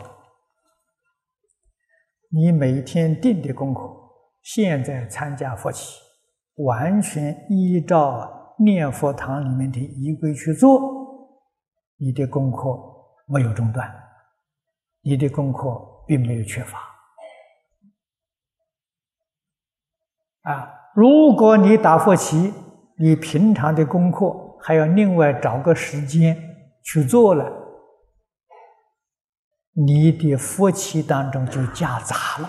[2.31, 3.81] 你每天定的功课，
[4.43, 6.02] 现在参加佛起，
[6.57, 10.81] 完全依照念佛堂里面的仪规去做，
[11.97, 12.79] 你的功课
[13.27, 13.91] 没有中断。
[15.05, 16.79] 你的功课并没有缺乏
[20.43, 20.93] 啊！
[20.95, 22.55] 如果你打佛七，
[22.99, 26.37] 你平常的功课还要另外找个时间
[26.85, 27.51] 去做了，
[29.73, 32.49] 你的佛七当中就夹杂了，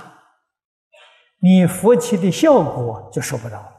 [1.39, 3.72] 你佛七的效果就收不到了！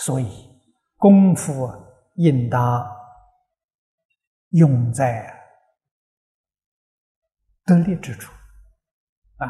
[0.00, 0.50] 所以
[0.96, 1.70] 功夫
[2.16, 2.86] 应当
[4.50, 5.38] 用在。
[7.66, 8.32] 得力之处，
[9.36, 9.46] 啊，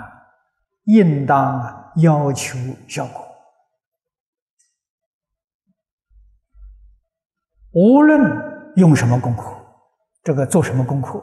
[0.85, 3.27] 应当要求效果。
[7.73, 9.57] 无论用什么功课，
[10.23, 11.19] 这个做什么功课，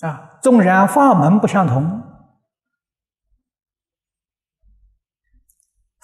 [0.00, 2.07] 啊，纵然法门不相同，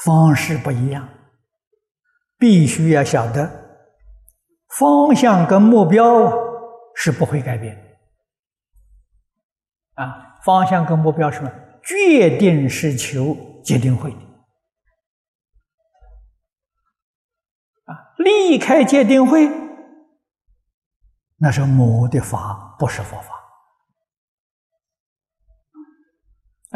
[0.05, 1.09] 方式不一样，
[2.39, 3.51] 必须要晓得
[4.79, 6.43] 方向跟目标。
[6.97, 7.77] 是不会改变
[9.95, 11.51] 啊，方向跟目标是什么？
[11.83, 14.19] 决定是求结定会的。
[17.87, 19.51] 啊，离开戒定慧，
[21.37, 23.35] 那是魔的法，不是佛法。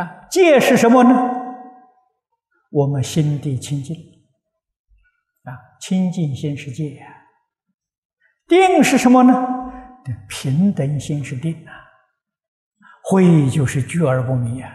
[0.02, 1.37] 啊，戒是什么呢？
[2.70, 3.96] 我们心地清净。
[5.44, 7.02] 啊，清净心是戒。
[8.46, 9.34] 定是什么呢？
[10.28, 11.72] 平等心是定啊。
[13.04, 14.70] 慧就是觉而不迷啊。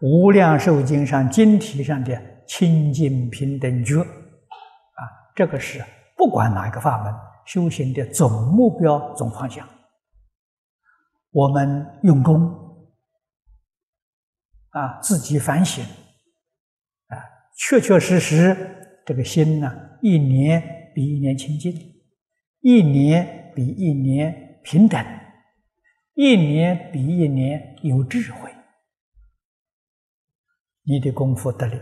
[0.00, 5.00] 无量寿经上经题上的清净平等觉啊。
[5.34, 5.84] 这个是
[6.16, 9.68] 不管哪一个法门修行的总目标、总方向。
[11.30, 12.50] 我们用功
[14.70, 15.84] 啊，自己反省，
[17.56, 18.54] 确确实实
[19.06, 21.72] 这个心呢，一年比一年清净，
[22.60, 25.02] 一年比一年平等，
[26.14, 28.50] 一年比一年有智慧，
[30.84, 31.78] 你的功夫得力。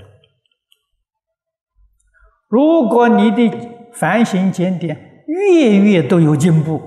[2.49, 6.81] 如果你的反省检点月月都有进步，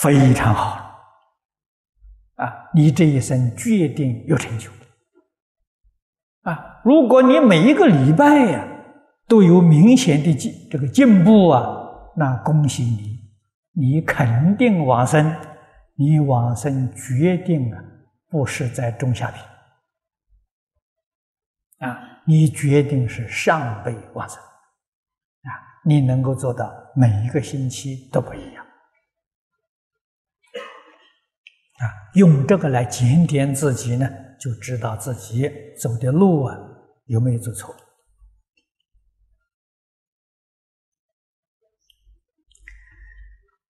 [0.00, 0.98] 非常好
[2.36, 2.70] 啊！
[2.74, 4.70] 你这一生决定有成就
[6.46, 6.80] 啊！
[6.84, 8.64] 如果你每一个礼拜呀
[9.26, 11.66] 都有明显的进这个进步啊，
[12.16, 13.18] 那恭喜你，
[13.72, 15.34] 你肯定往生，
[15.96, 17.82] 你往生决定啊
[18.28, 19.42] 不是在中下品
[21.80, 22.22] 啊。
[22.24, 25.50] 你决定是上辈往生啊！
[25.84, 28.64] 你能够做到每一个星期都不一样
[31.80, 31.90] 啊！
[32.14, 34.08] 用这个来检点自己呢，
[34.38, 36.56] 就知道自己走的路啊
[37.06, 37.74] 有没有走错。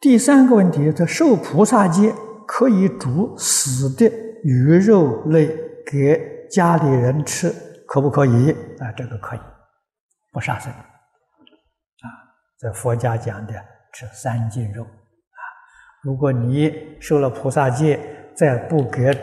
[0.01, 2.15] 第三个问题，这受菩萨戒
[2.47, 4.07] 可以煮死的
[4.45, 5.49] 鱼肉类
[5.91, 7.53] 给家里人吃。
[7.89, 8.51] 可不可以
[8.81, 8.91] 啊？
[8.97, 9.41] 这个可以，
[10.33, 10.85] 不杀生啊。
[12.59, 13.55] 在佛家讲的
[13.93, 15.41] 吃三净肉啊。
[16.03, 18.01] 如果你受了菩萨戒，
[18.35, 19.15] 再不给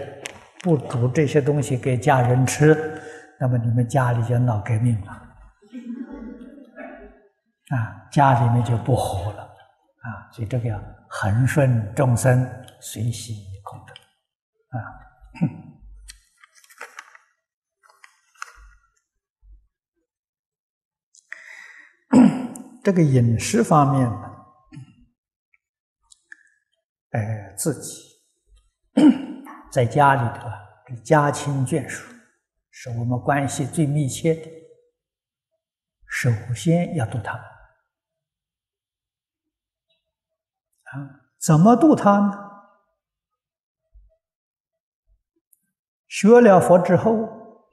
[0.63, 2.97] 不煮这些东西给家人吃，
[3.37, 5.11] 那么你们家里就闹革命了
[7.67, 10.31] 啊，家里面就不和了啊。
[10.31, 12.49] 所以这个要恒顺众生，
[12.79, 13.93] 随喜功德
[14.79, 14.79] 啊。
[22.81, 24.31] 这个饮食方面呢，
[27.11, 28.13] 哎，自己
[29.73, 30.53] 在家里头啊，
[30.85, 32.13] 这，家亲眷属
[32.69, 34.47] 是我们关系最密切的，
[36.05, 37.33] 首先要度他
[40.83, 41.21] 啊。
[41.39, 42.51] 怎么度他呢？
[46.07, 47.67] 学了佛之后，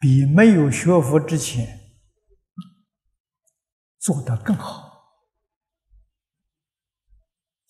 [0.00, 1.82] 比没有学佛之前。
[4.00, 5.22] 做得更好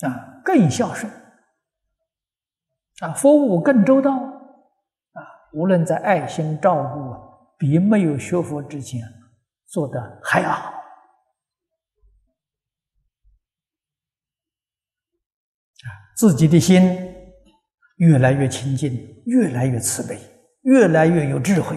[0.01, 1.13] 啊，更孝顺
[3.01, 5.21] 啊，服务更周到啊，
[5.53, 9.01] 无论在爱心照顾，比没有学佛之前
[9.67, 10.71] 做的还要好
[15.83, 16.83] 啊，自己的心
[17.97, 20.19] 越来越清净，越来越慈悲，
[20.63, 21.77] 越来越有智慧。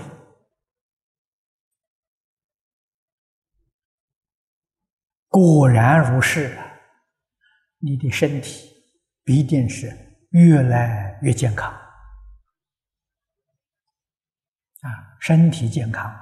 [5.30, 6.80] 果然如是啊！
[7.80, 8.74] 你的身体
[9.24, 11.71] 必定是越来越健康
[14.82, 15.17] 啊！
[15.19, 16.21] 身体健康啊！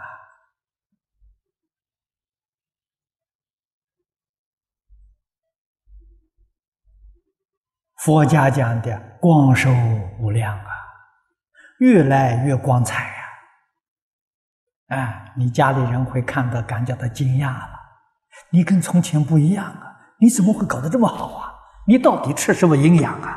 [7.98, 9.72] 佛家讲的光寿
[10.20, 10.72] 无量啊，
[11.80, 13.08] 越来越光彩
[14.88, 14.98] 呀！
[14.98, 17.80] 啊，你家里人会看到，感觉到惊讶了。
[18.52, 20.14] 你跟从前不一样啊！
[20.20, 21.52] 你怎么会搞得这么好啊？
[21.88, 23.36] 你到底吃什么营养啊？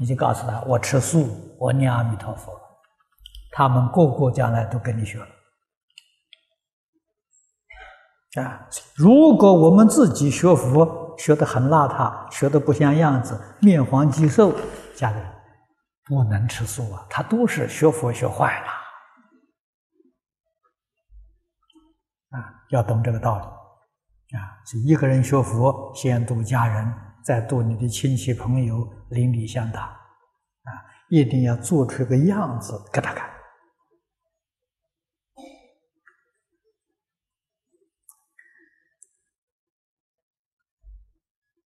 [0.00, 1.28] 你就告诉他：我吃素，
[1.58, 2.58] 我念阿弥陀佛。
[3.52, 5.26] 他们个个将来都跟你学了
[8.42, 8.66] 啊！
[8.96, 14.54] 如果我们自己学佛学得很邋遢，学得不像样子，面黄肌瘦，
[14.96, 15.22] 家人
[16.04, 17.06] 不能吃素啊！
[17.10, 18.66] 他都是学佛学坏了
[22.38, 22.64] 啊！
[22.70, 23.44] 要懂这个道理。
[24.38, 30.70] 啊，是一个人学佛，先度家人，再度你的亲戚朋友，邻里乡党，啊，
[31.08, 33.28] 一定要做出个样子给他看。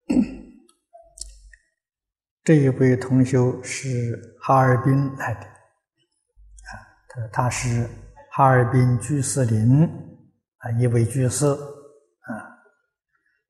[2.44, 6.72] 这一位同学是哈尔滨来的，啊，
[7.08, 7.88] 他他是
[8.32, 9.84] 哈尔滨居士林
[10.58, 11.46] 啊一位居士。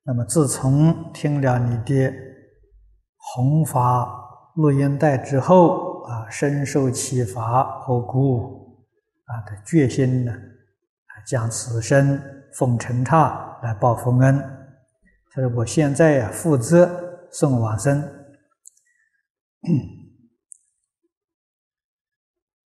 [0.07, 2.13] 那么自从听了你的
[3.17, 4.07] 弘法
[4.55, 8.87] 录音带之后啊，深受启发和鼓舞
[9.25, 10.33] 啊的决心呢，
[11.27, 12.21] 将此生
[12.53, 14.39] 奉尘刹来报佛恩。
[15.31, 18.03] 他说：“我现在呀，负责送往生。”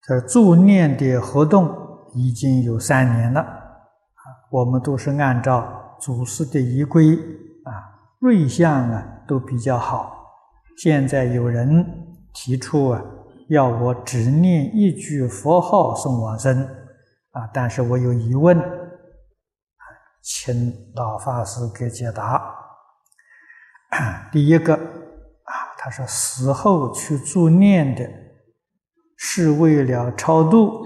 [0.04, 1.68] 他说助念的活动
[2.14, 7.16] 已经有三年了，啊，我们都是按照祖师的仪规
[7.64, 7.72] 啊，
[8.20, 10.16] 瑞相啊都比较好。
[10.78, 11.86] 现在有人
[12.34, 13.02] 提出啊，
[13.50, 16.64] 要我只念一句佛号送往生，
[17.32, 18.58] 啊，但是我有疑问，
[20.22, 22.56] 请老法师给解答。
[24.32, 24.82] 第一个啊。
[25.78, 28.10] 他说：“死后去助念的，
[29.18, 30.84] 是为了超度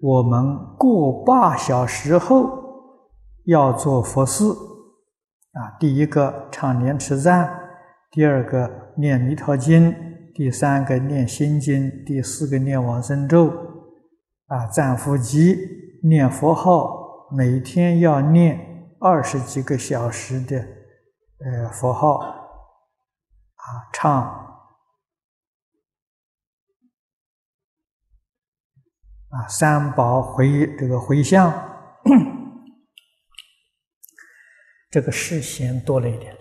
[0.00, 2.67] 我们过八小时后
[3.48, 5.76] 要做佛事啊。
[5.80, 7.50] 第一个唱念持赞，
[8.10, 9.94] 第二个念弥陀经，
[10.34, 13.48] 第三个念心经，第四个念往生咒
[14.46, 15.56] 啊，赞佛集，
[16.02, 20.58] 念佛号，每天要念二十几个小时的
[21.38, 22.34] 呃佛号。”
[23.58, 24.22] 啊，唱
[29.28, 31.52] 啊，三宝回这个回向，
[34.90, 36.32] 这个事嫌多了一点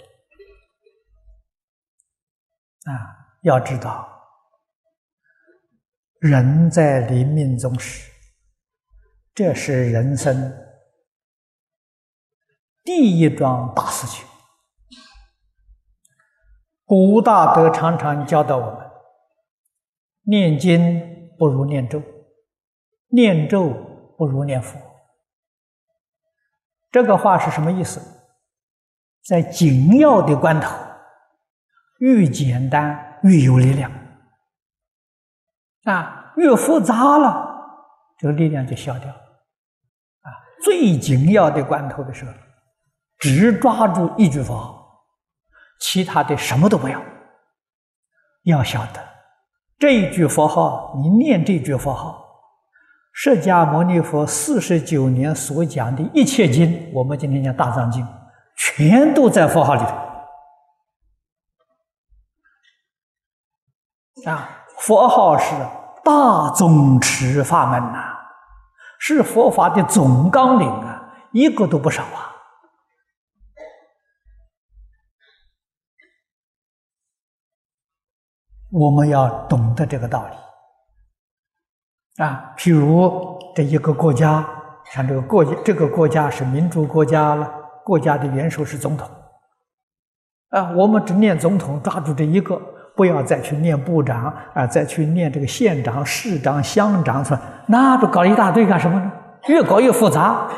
[2.86, 3.16] 啊。
[3.44, 4.10] 要知道，
[6.20, 8.12] 人在临命终时，
[9.34, 10.54] 这是人生
[12.84, 14.26] 第一桩大事情。
[16.84, 18.90] 古大德常常教导我们：
[20.24, 22.02] 念经不如念咒，
[23.10, 23.70] 念咒
[24.18, 24.80] 不如念佛。
[26.92, 28.17] 这个话是什么意思？
[29.28, 30.74] 在紧要的关头，
[32.00, 33.92] 越简单越有力量
[35.84, 36.32] 啊！
[36.38, 37.46] 越复杂了，
[38.18, 40.32] 这个力量就消掉啊！
[40.64, 42.32] 最紧要的关头的时候，
[43.20, 44.78] 只抓住一句佛号。
[45.80, 47.00] 其他的什么都不要，
[48.46, 49.06] 要晓得
[49.78, 52.26] 这一句佛号，你念这句佛号，
[53.12, 58.08] 释迦牟尼佛四十九年所讲的一切经，我们今天讲大藏经，
[58.58, 59.96] 全都在佛号里头。
[64.30, 65.54] 啊，佛号是
[66.04, 68.18] 大宗持法门呐，
[69.00, 72.34] 是佛法的总纲领啊，一个都不少啊。
[78.72, 80.36] 我们要懂得这个道理
[82.24, 84.46] 啊，譬如这一个国家，
[84.92, 87.50] 像这个国这个国家是民主国家了，
[87.88, 89.10] 国家的元首是总统
[90.50, 92.58] 啊，我们只念总统，抓住这一个，
[92.98, 97.42] 不要再去念部长啊，再去念这个县长、市长、乡长，是吧？
[97.70, 99.10] 那不搞一大堆干什么呢？
[99.48, 100.50] 越搞越复杂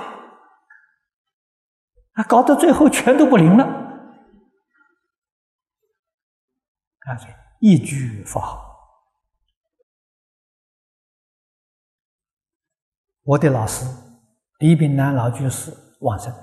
[2.14, 3.64] 啊，搞到最后全都不灵了
[7.06, 7.14] 啊！
[7.60, 8.76] 一句佛号，
[13.24, 13.86] 我的老师
[14.58, 16.34] 李炳南老居士往生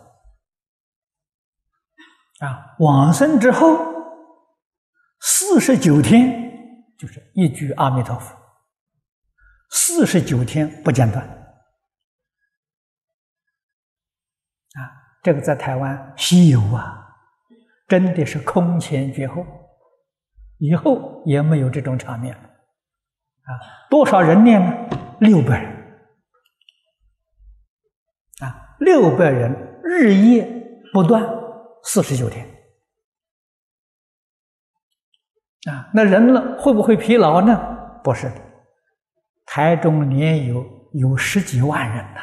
[2.41, 3.79] 啊，往生之后
[5.21, 6.31] 四十九天
[6.99, 8.37] 就是一句阿弥陀佛，
[9.71, 11.25] 四十九天不间断
[14.75, 14.81] 啊，
[15.23, 17.07] 这个在台湾稀有啊，
[17.89, 19.47] 真的是空前绝后。
[20.59, 23.51] 以后也没有这种场面了，啊，
[23.91, 24.73] 多少人念呢？
[25.21, 25.71] 六百人，
[28.41, 30.49] 啊，六百人日夜
[30.95, 31.23] 不断
[31.87, 32.45] 四十九天，
[35.71, 37.57] 啊，那人呢会不会疲劳呢？
[38.05, 38.43] 不是的，
[39.47, 42.21] 台中年有有十几万人呐，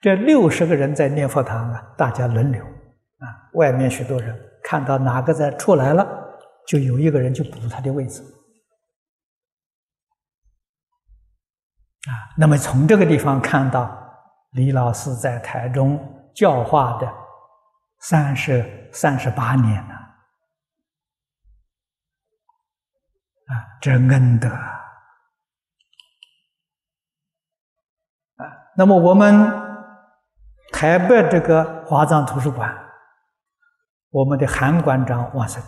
[0.00, 4.34] 这六十个人在念佛堂啊，大家轮流，啊，外面许多人
[4.64, 6.24] 看到哪个在出来了。
[6.66, 8.20] 就有一个人就补他的位置，
[12.06, 13.90] 啊，那么从这个地方看到
[14.50, 15.98] 李老师在台中
[16.34, 17.10] 教化的
[18.00, 19.94] 三十三十八年了，
[23.46, 24.80] 啊，这恩德啊，
[28.76, 29.50] 那么我们
[30.72, 32.72] 台北这个华藏图书馆，
[34.10, 35.62] 我们的韩馆长往生。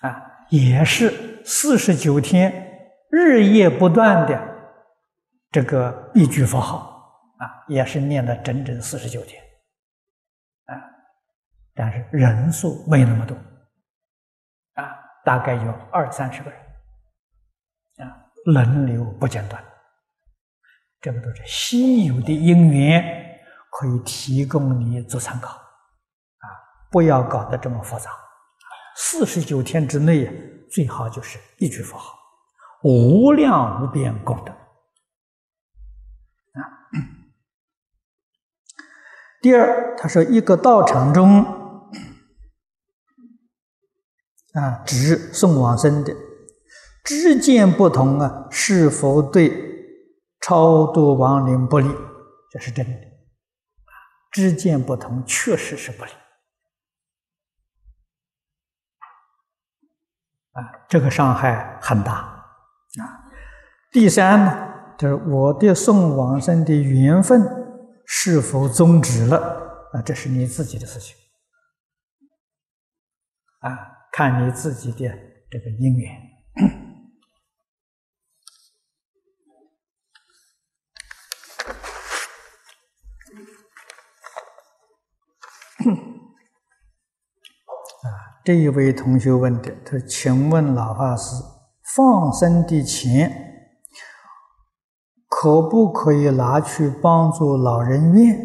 [0.00, 2.52] 啊，也是四十九天
[3.10, 4.40] 日夜不断的
[5.50, 9.42] 这个一句佛号啊，也是念了整整四十九天，
[11.78, 13.36] 但是人数没那么多
[14.74, 14.90] 啊，
[15.24, 16.58] 大概有二三十个人
[17.98, 18.10] 啊，
[18.46, 19.64] 轮流不间断，
[21.00, 23.26] 这个都是稀有的因缘。
[23.70, 26.46] 可以提供你做参考，啊，
[26.90, 28.10] 不要搞得这么复杂。
[28.96, 30.26] 四十九天之内，
[30.68, 32.18] 最好就是一句佛号，
[32.82, 34.50] 无量无边功德。
[34.50, 34.58] 啊，
[39.42, 41.44] 第二，他说一个道场中，
[44.54, 46.14] 啊，指送往生的，
[47.04, 49.52] 知见不同啊，是否对
[50.40, 51.88] 超度亡灵不利？
[52.50, 53.08] 这是真的。
[54.30, 56.10] 知见不同，确实是不利
[60.52, 60.84] 啊！
[60.86, 63.24] 这个伤害很大啊。
[63.90, 64.68] 第三呢，
[64.98, 67.42] 就是我的送往生的缘分
[68.04, 69.38] 是否终止了
[69.94, 70.02] 啊？
[70.02, 71.16] 这是你自己的事情
[73.60, 74.98] 啊，看你自己的
[75.50, 76.12] 这个因缘。
[88.02, 88.08] 啊
[88.44, 91.34] 这一位同学问的，他说：“请问老法师，
[91.94, 93.30] 放生的钱
[95.28, 98.36] 可不可以拿去帮助老人院？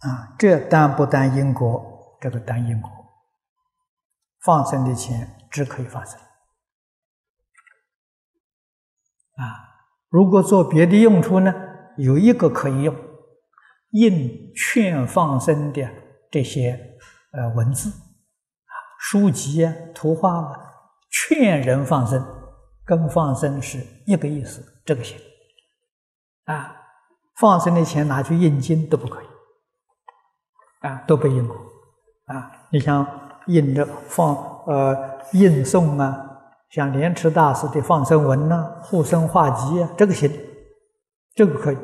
[0.00, 2.18] 啊，这担不担因果？
[2.20, 2.90] 这个担因果。
[4.44, 6.18] 放生的钱只可以放生。
[9.36, 9.44] 啊，
[10.08, 11.54] 如果做别的用处呢？
[11.96, 12.96] 有一个可以用，
[13.90, 15.88] 印劝放生的
[16.30, 16.98] 这些
[17.32, 17.92] 呃文字。”
[19.00, 20.58] 书籍啊，图画啊，
[21.10, 22.22] 劝人放生，
[22.84, 25.18] 跟放生是一个意思，这个行
[26.44, 26.76] 啊。
[27.36, 29.26] 放生的钱拿去印经都不可以
[30.80, 31.56] 啊，都被印过
[32.26, 32.52] 啊。
[32.70, 34.34] 你像印着放
[34.66, 34.96] 呃
[35.32, 36.16] 印诵啊，
[36.70, 40.30] 像莲池大师的放生文呐、护生画集啊，这个行，
[41.34, 41.76] 这个可以。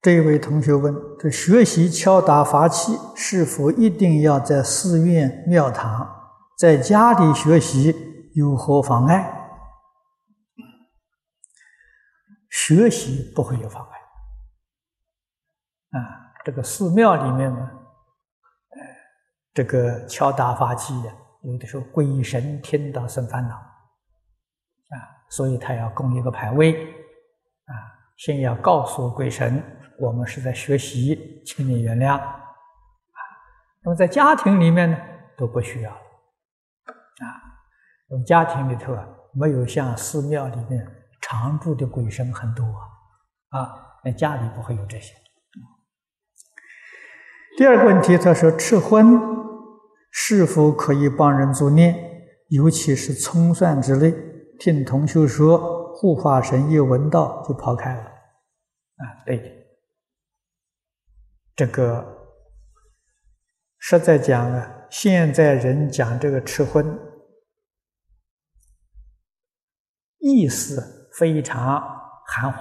[0.00, 6.08] 这位同学问：这学习敲打法器是否一定要在寺院庙堂？
[6.56, 9.37] 在家里学习有何妨碍？
[12.58, 13.98] 学习不会有妨碍。
[15.98, 17.70] 啊，这个寺庙里面呢，
[19.54, 24.96] 这个敲打法器呀，有的时候鬼神听到生烦恼，啊，
[25.30, 26.84] 所以他要供一个牌位，
[27.64, 27.72] 啊，
[28.16, 29.62] 先要告诉鬼神。
[30.00, 32.42] 我们是在学习，请你原谅啊。
[33.82, 34.98] 那么在家庭里面呢，
[35.36, 37.24] 都不需要啊。
[38.08, 40.84] 我们家庭里头啊，没有像寺庙里面
[41.20, 42.64] 常住的鬼神很多
[43.48, 45.14] 啊，啊，那家里不会有这些。
[47.56, 49.18] 第二个问题，他说吃荤
[50.10, 51.94] 是否可以帮人助念，
[52.48, 54.14] 尤其是葱蒜之类？
[54.58, 59.54] 听同修说，护法神一闻到就跑开了啊，对。
[61.56, 62.30] 这个
[63.78, 66.98] 实在讲啊，现在人讲这个吃荤，
[70.18, 71.80] 意思非常
[72.26, 72.58] 含糊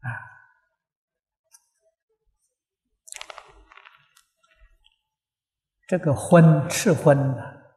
[0.00, 0.08] 啊。
[5.86, 7.76] 这个荤赤荤的，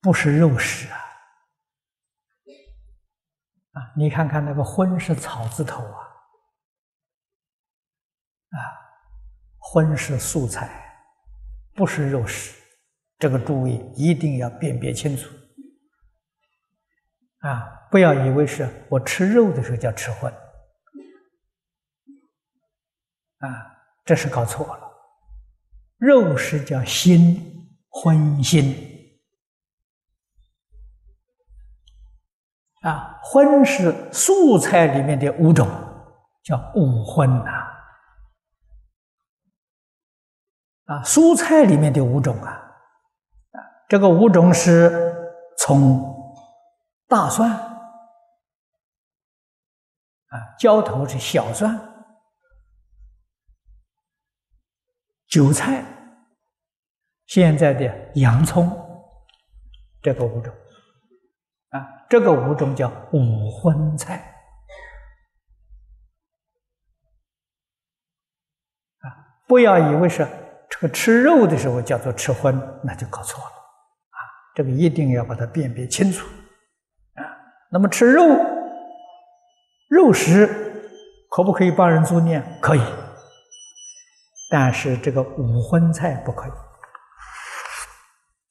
[0.00, 0.98] 不是肉食啊。
[3.72, 6.00] 啊，你看看那个“荤”是草字头啊，
[8.50, 8.56] 啊
[9.58, 10.83] ，“荤”是素菜，
[11.74, 12.54] 不是肉食，
[13.18, 15.28] 这个诸位一定要辨别清楚。
[17.40, 20.32] 啊，不要以为是我吃肉的时候叫吃荤，
[23.38, 24.90] 啊，这是搞错了。
[25.98, 28.90] 肉食叫心荤心。
[32.82, 35.66] 啊，荤是素菜里面的五种，
[36.42, 37.63] 叫五荤呐。
[40.84, 43.58] 啊蔬菜里面的五种啊，啊，
[43.88, 46.04] 这个五种是葱、
[47.08, 47.70] 大蒜，啊，
[50.58, 51.74] 浇头是小蒜，
[55.28, 55.84] 韭菜，
[57.26, 58.70] 现在的洋葱，
[60.02, 60.52] 这个五种
[61.70, 64.32] 啊，这个五种叫五荤菜。
[68.98, 70.28] 啊，不要以为是
[70.74, 74.18] 这个吃肉的时候叫做吃荤，那就搞错了啊，
[74.56, 76.26] 这个一定要把它辨别清楚
[77.14, 77.22] 啊。
[77.70, 78.24] 那么吃肉
[79.88, 80.48] 肉食
[81.30, 82.42] 可不可以帮人助念？
[82.60, 82.82] 可以，
[84.50, 86.50] 但是这个五荤菜不可以。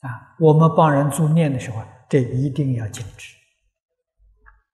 [0.08, 3.36] 啊，我们帮人助念的时候，这一定要禁止。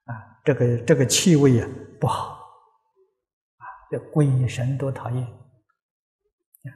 [0.05, 0.13] 啊，
[0.45, 1.67] 这个这个气味啊
[1.99, 2.33] 不好，
[3.57, 5.27] 啊，这鬼神都讨厌。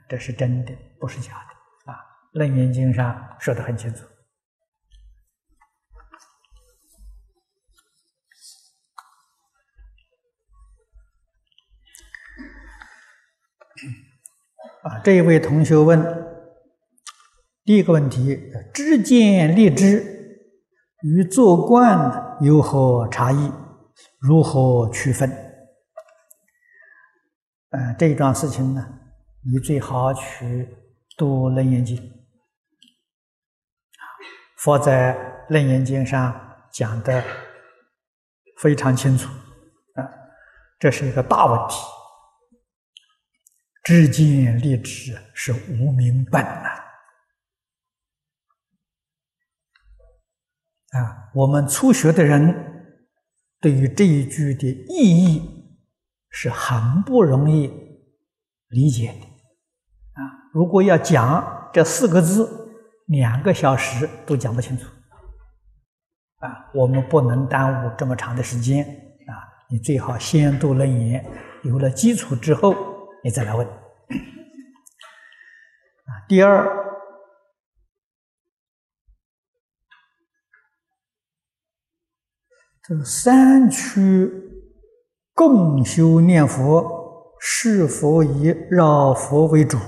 [0.07, 1.91] 这是真的，不是假的。
[1.91, 1.95] 啊，
[2.39, 4.05] 《楞严经》上说的很清楚。
[14.83, 16.01] 啊，这一位同学问。
[17.65, 18.37] 第一个问题：
[18.73, 20.03] 知见立知
[21.01, 23.49] 与做观有何差异？
[24.19, 25.29] 如何区分？
[27.69, 28.99] 嗯，这一桩事情呢，
[29.45, 30.69] 你最好去
[31.17, 31.97] 读《楞严经》，
[34.55, 35.13] 佛在
[35.53, 37.21] 《楞严经》上讲的
[38.59, 39.27] 非常清楚
[39.95, 40.07] 啊，
[40.79, 41.75] 这是一个大问题。
[43.83, 46.69] 至今立知是无明本呐。
[50.91, 52.95] 啊，我们初学的人
[53.59, 55.77] 对于这一句的意义
[56.29, 57.67] 是很不容易
[58.69, 59.32] 理解的。
[60.53, 62.47] 如果要讲这四个字，
[63.07, 64.85] 两个小时都讲不清楚。
[66.37, 68.85] 啊，我们不能耽误这么长的时间。
[68.85, 69.33] 啊，
[69.71, 71.25] 你最好先读楞严，
[71.63, 72.75] 有了基础之后，
[73.23, 73.67] 你再来问。
[73.67, 73.73] 啊，
[76.27, 76.83] 第二。
[82.85, 84.29] 这三区
[85.33, 89.79] 共修念佛，是否以绕佛为主？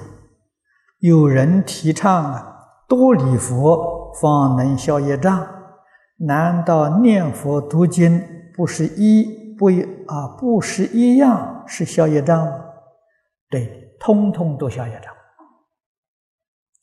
[1.06, 5.48] 有人提倡啊，多礼佛方能消业障。
[6.18, 8.20] 难道念佛读经
[8.56, 10.28] 不是一不一啊？
[10.40, 12.60] 不是一样是消业障吗？
[13.52, 15.14] 对，通通都消业障。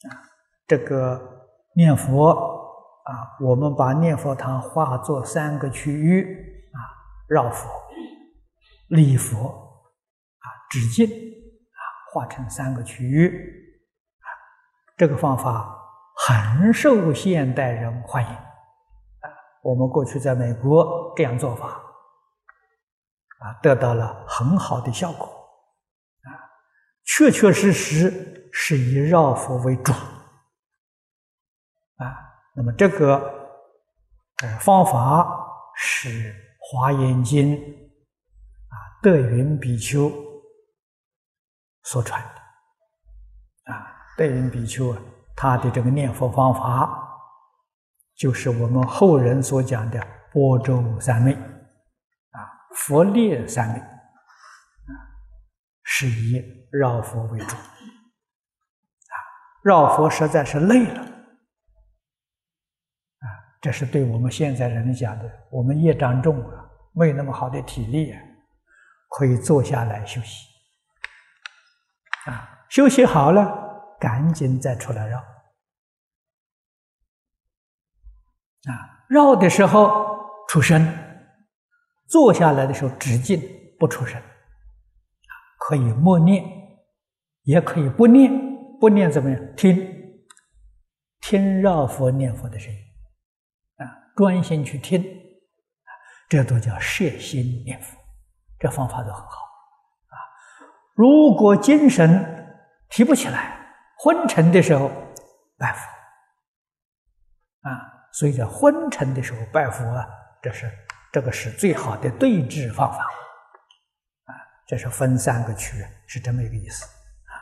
[0.09, 0.23] 啊，
[0.69, 1.21] 这个
[1.75, 2.61] 念佛。
[3.05, 6.23] 啊，我们把念佛堂化作三个区域
[6.73, 6.79] 啊，
[7.29, 7.69] 绕佛、
[8.91, 11.83] 礼佛啊、止境啊，
[12.15, 13.62] 化成三个区域，
[14.97, 15.79] 这个方法
[16.27, 19.29] 很受现代人欢迎啊。
[19.63, 21.69] 我们过去在美国这样做法
[23.41, 26.31] 啊，得到了很好的效果啊，
[27.05, 29.93] 确确实实是以绕佛为主
[31.97, 32.15] 啊。
[32.55, 33.17] 那么这个
[34.43, 35.27] 呃方法
[35.75, 36.09] 是
[36.61, 37.57] 《华严经》
[38.69, 40.13] 啊德云比丘
[41.83, 42.23] 所传
[44.17, 44.99] 的啊德云比丘啊
[45.35, 46.99] 他的这个念佛方法
[48.15, 50.01] 就是我们后人所讲的
[50.33, 52.39] 波州三昧啊
[52.75, 54.93] 佛列三昧啊
[55.83, 57.61] 是以绕佛为主啊
[59.63, 61.09] 绕佛实在是累了。
[63.61, 68.21] 这是对我们现在人讲的，我们业障重啊，没有那么好的体力啊，
[69.09, 70.49] 可以坐下来休息，
[72.27, 73.62] 啊，休息好了，
[74.03, 75.19] 赶紧再出来绕，
[78.65, 80.85] 啊，绕的时候出声，
[82.09, 83.41] 坐下来的时候止静
[83.79, 84.21] 不出声，
[85.57, 86.45] 可以默念，
[87.43, 88.33] 也可以不念，
[88.81, 89.41] 不念怎么样？
[89.57, 89.89] 听，
[91.21, 92.79] 听绕佛念佛的声音。
[93.77, 93.87] 啊
[94.17, 95.01] 专心去听，
[96.29, 97.97] 这都叫摄心念佛，
[98.59, 99.37] 这方法都很好
[100.09, 100.19] 啊。
[100.97, 103.62] 如果精神提不起来、
[104.03, 104.91] 昏沉的时候
[105.57, 105.81] 拜佛
[107.71, 107.71] 啊，
[108.11, 110.05] 所以在昏沉的时候拜佛啊，
[110.43, 110.69] 这是
[111.13, 114.35] 这个是最好的对治方法啊。
[114.67, 115.77] 这是分三个区，
[116.09, 117.35] 是这么一个意思啊。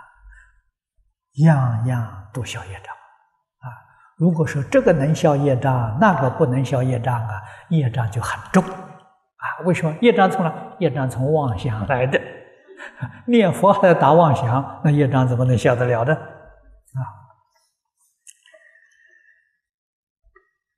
[1.44, 3.72] 样样都消业障啊。
[4.18, 7.40] 如果说这个能消业障，那个不能消业障啊，
[7.70, 9.64] 业障就很重啊。
[9.64, 9.96] 为什么？
[10.02, 10.52] 业障从哪？
[10.78, 12.20] 业障从妄想来的。
[13.26, 16.36] 念佛还要打妄想，那业障怎么能消得了的？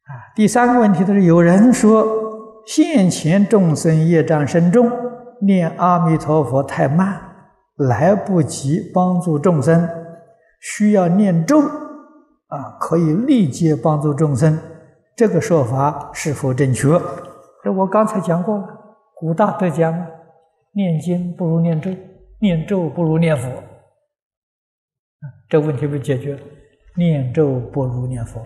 [0.05, 0.35] 啊！
[0.35, 2.07] 第三个问题就是有人说，
[2.67, 4.91] 现前众生业障深重，
[5.41, 7.21] 念阿弥陀佛太慢，
[7.77, 9.89] 来不及帮助众生，
[10.61, 11.61] 需要念咒。
[11.61, 14.59] 啊，可以立即帮助众生，
[15.17, 16.89] 这个说法是否正确？
[17.65, 18.67] 这我刚才讲过了，
[19.15, 19.91] 古大德讲，
[20.75, 21.91] 念经不如念咒，
[22.41, 23.49] 念咒不如念佛。
[25.49, 26.39] 这问题被解决，
[26.97, 28.45] 念咒不如念佛。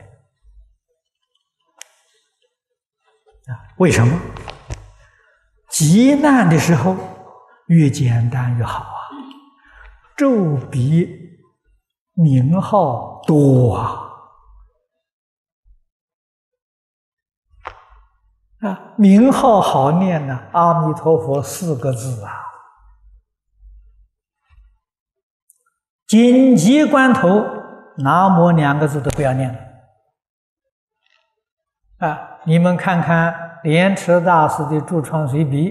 [3.46, 4.20] 啊，为什么？
[5.68, 6.96] 极难的时候，
[7.66, 8.96] 越简单越好啊！
[10.16, 11.38] 咒比
[12.14, 14.02] 名号多啊！
[18.60, 22.42] 啊，名号好念呢，阿弥陀佛四个字啊。
[26.06, 27.44] 紧急关头，
[27.98, 29.58] 南无两个字都不要念了。
[31.98, 35.70] 啊，你们看看莲池大师的《住窗随笔》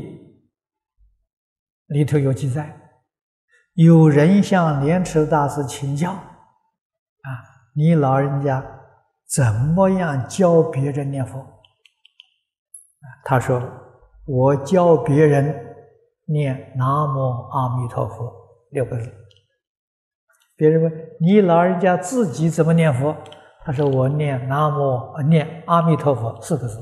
[1.87, 2.77] 里头有记载，
[3.75, 7.29] 有人向莲池大师请教：啊，
[7.73, 8.61] 你老人家
[9.25, 11.45] 怎么样教别人念佛？
[13.23, 13.63] 他说
[14.27, 15.75] ：“我教别人
[16.25, 18.33] 念‘南无阿弥陀佛’
[18.71, 19.13] 六个字。”
[20.57, 23.15] 别人问：“你老人家自己怎么念佛？”
[23.65, 26.79] 他说：“我念‘南无’念‘阿弥陀佛’四个字。”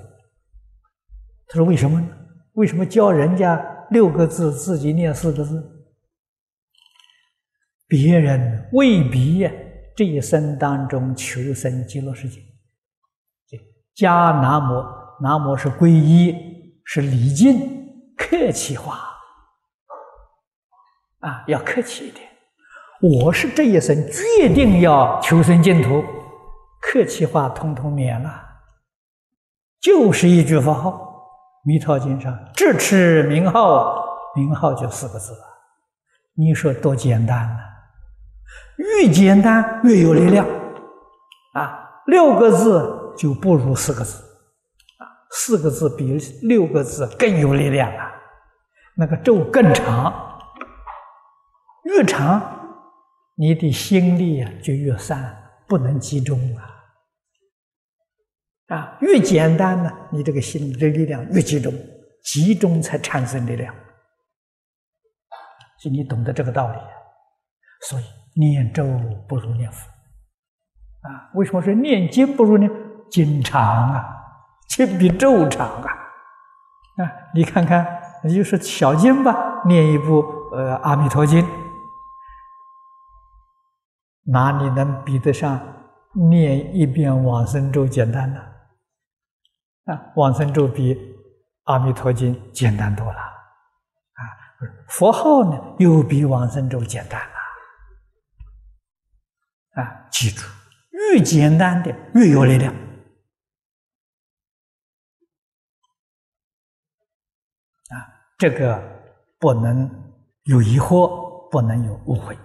[1.47, 2.07] 他说：“为什么呢？
[2.53, 3.59] 为什么教人家
[3.89, 5.87] 六个字，自己念四个字？
[7.87, 9.51] 别人未必呀，
[9.95, 12.41] 这一生当中求生极乐世界，
[13.95, 14.83] 加南无。”
[15.21, 16.35] 南无是皈依，
[16.83, 18.99] 是礼敬，客气话
[21.19, 22.27] 啊，要客气一点。
[22.99, 26.03] 我是这一生决定要求生净土，
[26.85, 28.29] 客气话通通免了，
[29.79, 30.91] 就是一句佛号，
[31.63, 34.05] 《弥陀经》上智持名号，
[34.35, 35.47] 名号就四个字啊。
[36.35, 37.59] 你说多简单呢？
[38.77, 40.45] 越简单越有力量
[41.53, 42.01] 啊！
[42.07, 44.21] 六个字就不如四个字
[44.97, 45.07] 啊。
[45.31, 48.11] 四个字比六个字更有力量啊！
[48.97, 50.13] 那个咒更长，
[51.83, 52.41] 越长，
[53.35, 55.35] 你的心力啊就越散，
[55.67, 56.72] 不能集中啊。
[58.67, 61.73] 啊，越简单呢，你这个心的力量越集中，
[62.23, 63.73] 集中才产生力量。
[65.81, 66.77] 就你懂得这个道理，
[67.89, 68.03] 所以
[68.39, 68.85] 念咒
[69.27, 69.85] 不如念佛
[71.01, 71.29] 啊。
[71.33, 72.71] 为什么说念经不如念
[73.11, 73.61] 经长
[73.91, 74.05] 啊？
[74.69, 75.91] 经比咒长啊！
[77.03, 77.85] 啊，你看看，
[78.23, 81.43] 你就是小经吧，念一部呃《阿弥陀经》，
[84.31, 85.59] 哪里能比得上
[86.13, 88.41] 念一遍往生咒简单呢？
[89.85, 90.95] 啊往生咒比
[91.63, 94.21] 《阿弥陀经》简单多了啊！
[94.87, 97.35] 佛号呢，又比往生咒简单了
[99.81, 100.07] 啊！
[100.09, 100.45] 记住，
[100.91, 102.73] 越简单的越有力量。
[107.89, 107.95] 啊
[108.37, 108.81] 这个
[109.39, 109.89] 不能
[110.43, 112.37] 有疑惑，不能有误会。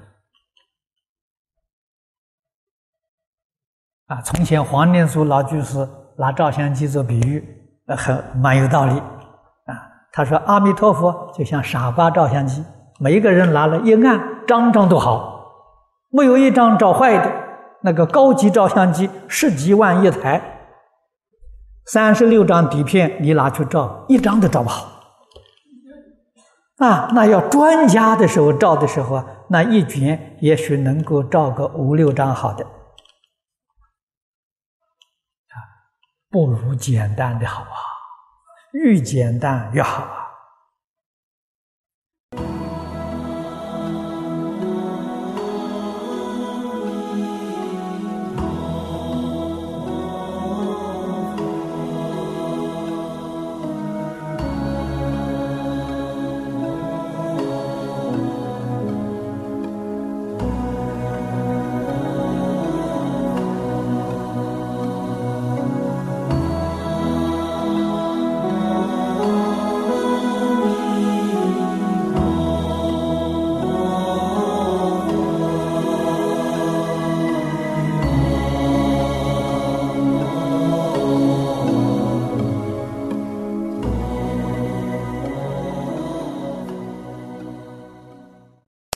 [4.06, 5.88] 啊，从前黄念祖老居士
[6.18, 7.42] 拿照相机做比喻，
[7.86, 8.92] 呃，很蛮有道理。
[8.92, 9.72] 啊，
[10.12, 12.64] 他说阿弥陀佛就像傻瓜照相机，
[12.98, 15.52] 每一个人拿了一按，张张都好，
[16.10, 17.32] 没有一张照坏的。
[17.80, 20.42] 那个高级照相机十几万一台，
[21.86, 24.88] 三十六张底片你拿去照，一张都照不好。
[26.78, 32.66] 啊，那要专家的时候照的时候啊，那一卷也许能够照个五六张好的，
[36.38, 37.74] 不如简单的好啊，
[38.72, 40.27] 越简单越好啊。